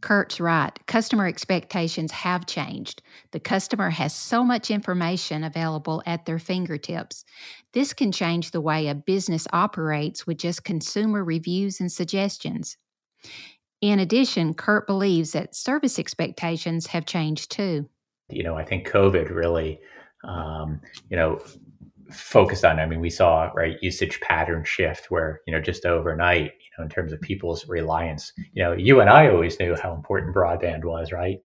Kurt's 0.00 0.40
right. 0.40 0.76
Customer 0.86 1.28
expectations 1.28 2.10
have 2.10 2.46
changed. 2.46 3.02
The 3.30 3.38
customer 3.38 3.88
has 3.90 4.12
so 4.12 4.42
much 4.42 4.68
information 4.68 5.44
available 5.44 6.02
at 6.06 6.26
their 6.26 6.40
fingertips. 6.40 7.24
This 7.72 7.92
can 7.92 8.10
change 8.10 8.50
the 8.50 8.60
way 8.60 8.88
a 8.88 8.96
business 8.96 9.46
operates 9.52 10.26
with 10.26 10.38
just 10.38 10.64
consumer 10.64 11.22
reviews 11.22 11.78
and 11.78 11.90
suggestions. 11.90 12.76
In 13.80 14.00
addition, 14.00 14.54
Kurt 14.54 14.88
believes 14.88 15.32
that 15.32 15.54
service 15.54 16.00
expectations 16.00 16.88
have 16.88 17.06
changed 17.06 17.52
too 17.52 17.88
you 18.32 18.42
know, 18.42 18.56
I 18.56 18.64
think 18.64 18.88
COVID 18.88 19.30
really, 19.30 19.80
um, 20.24 20.80
you 21.08 21.16
know, 21.16 21.40
focused 22.12 22.64
on. 22.64 22.78
I 22.78 22.86
mean, 22.86 23.00
we 23.00 23.10
saw 23.10 23.50
right 23.54 23.76
usage 23.80 24.20
pattern 24.20 24.64
shift 24.64 25.10
where 25.10 25.40
you 25.46 25.52
know 25.52 25.60
just 25.60 25.84
overnight, 25.84 26.44
you 26.44 26.70
know, 26.78 26.84
in 26.84 26.90
terms 26.90 27.12
of 27.12 27.20
people's 27.20 27.68
reliance. 27.68 28.32
You 28.52 28.64
know, 28.64 28.72
you 28.72 29.00
and 29.00 29.10
I 29.10 29.28
always 29.28 29.58
knew 29.58 29.76
how 29.76 29.94
important 29.94 30.34
broadband 30.34 30.84
was, 30.84 31.12
right? 31.12 31.38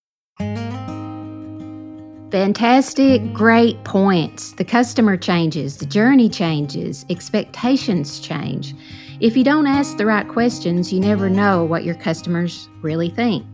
Fantastic, 2.32 3.34
great 3.34 3.82
points. 3.86 4.52
The 4.52 4.66
customer 4.66 5.16
changes, 5.16 5.78
the 5.78 5.86
journey 5.86 6.28
changes, 6.28 7.06
expectations 7.10 8.20
change. 8.20 8.76
If 9.22 9.38
you 9.38 9.46
don't 9.46 9.66
ask 9.66 9.96
the 9.96 10.06
right 10.06 10.28
questions, 10.28 10.92
you 10.92 11.00
never 11.00 11.30
know 11.30 11.64
what 11.64 11.86
your 11.86 11.96
customers 11.96 12.68
really 12.82 13.10
think. 13.10 13.46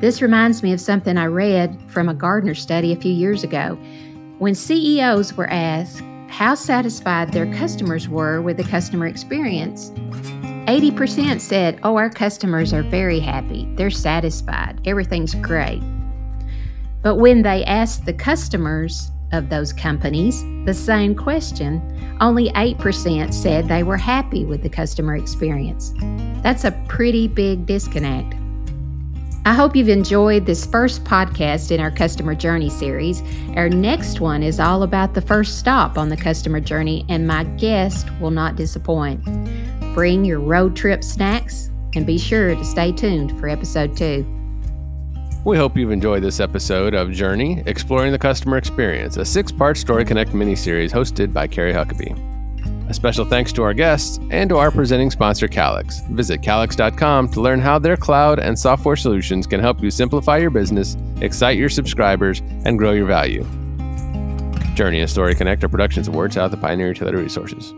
This 0.00 0.20
reminds 0.20 0.62
me 0.62 0.72
of 0.72 0.80
something 0.80 1.16
I 1.16 1.26
read 1.26 1.80
from 1.88 2.08
a 2.08 2.14
Gartner 2.14 2.54
study 2.54 2.92
a 2.92 2.96
few 2.96 3.12
years 3.12 3.44
ago. 3.44 3.78
When 4.38 4.54
CEOs 4.54 5.34
were 5.34 5.48
asked 5.48 6.02
how 6.36 6.54
satisfied 6.54 7.32
their 7.32 7.50
customers 7.54 8.10
were 8.10 8.42
with 8.42 8.58
the 8.58 8.64
customer 8.64 9.06
experience, 9.06 9.88
80% 10.68 11.40
said, 11.40 11.80
Oh, 11.82 11.96
our 11.96 12.10
customers 12.10 12.74
are 12.74 12.82
very 12.82 13.20
happy. 13.20 13.66
They're 13.76 13.88
satisfied. 13.88 14.78
Everything's 14.84 15.34
great. 15.34 15.80
But 17.00 17.16
when 17.16 17.40
they 17.40 17.64
asked 17.64 18.04
the 18.04 18.12
customers 18.12 19.10
of 19.32 19.48
those 19.48 19.72
companies 19.72 20.42
the 20.66 20.74
same 20.74 21.14
question, 21.14 21.80
only 22.20 22.50
8% 22.50 23.32
said 23.32 23.66
they 23.66 23.82
were 23.82 23.96
happy 23.96 24.44
with 24.44 24.62
the 24.62 24.68
customer 24.68 25.16
experience. 25.16 25.94
That's 26.42 26.64
a 26.64 26.72
pretty 26.86 27.28
big 27.28 27.64
disconnect. 27.64 28.34
I 29.46 29.54
hope 29.54 29.76
you've 29.76 29.88
enjoyed 29.88 30.44
this 30.44 30.66
first 30.66 31.04
podcast 31.04 31.70
in 31.70 31.78
our 31.78 31.92
customer 31.92 32.34
journey 32.34 32.68
series. 32.68 33.22
Our 33.54 33.68
next 33.68 34.18
one 34.18 34.42
is 34.42 34.58
all 34.58 34.82
about 34.82 35.14
the 35.14 35.20
first 35.20 35.60
stop 35.60 35.96
on 35.96 36.08
the 36.08 36.16
customer 36.16 36.58
journey, 36.58 37.06
and 37.08 37.28
my 37.28 37.44
guest 37.44 38.08
will 38.20 38.32
not 38.32 38.56
disappoint. 38.56 39.22
Bring 39.94 40.24
your 40.24 40.40
road 40.40 40.74
trip 40.74 41.04
snacks 41.04 41.70
and 41.94 42.04
be 42.04 42.18
sure 42.18 42.56
to 42.56 42.64
stay 42.64 42.90
tuned 42.90 43.38
for 43.38 43.48
episode 43.48 43.96
two. 43.96 44.26
We 45.44 45.56
hope 45.56 45.76
you've 45.76 45.92
enjoyed 45.92 46.24
this 46.24 46.40
episode 46.40 46.94
of 46.94 47.12
Journey 47.12 47.62
Exploring 47.66 48.10
the 48.10 48.18
Customer 48.18 48.56
Experience, 48.56 49.16
a 49.16 49.24
six 49.24 49.52
part 49.52 49.76
Story 49.76 50.04
Connect 50.04 50.34
mini 50.34 50.56
series 50.56 50.92
hosted 50.92 51.32
by 51.32 51.46
Carrie 51.46 51.72
Huckabee. 51.72 52.25
A 52.88 52.94
special 52.94 53.24
thanks 53.24 53.52
to 53.54 53.62
our 53.62 53.74
guests 53.74 54.18
and 54.30 54.48
to 54.50 54.58
our 54.58 54.70
presenting 54.70 55.10
sponsor, 55.10 55.48
Calix. 55.48 56.00
Visit 56.10 56.42
calix.com 56.42 57.28
to 57.30 57.40
learn 57.40 57.60
how 57.60 57.78
their 57.78 57.96
cloud 57.96 58.38
and 58.38 58.56
software 58.56 58.96
solutions 58.96 59.46
can 59.46 59.60
help 59.60 59.82
you 59.82 59.90
simplify 59.90 60.36
your 60.36 60.50
business, 60.50 60.96
excite 61.20 61.58
your 61.58 61.68
subscribers, 61.68 62.40
and 62.64 62.78
grow 62.78 62.92
your 62.92 63.06
value. 63.06 63.44
Journey 64.74 65.00
and 65.00 65.10
Story 65.10 65.34
Connect 65.34 65.64
are 65.64 65.68
productions 65.68 66.06
of 66.06 66.14
WordSouth, 66.14 66.50
the 66.50 66.56
Pioneer 66.56 66.88
Utility 66.88 67.18
Resources. 67.18 67.72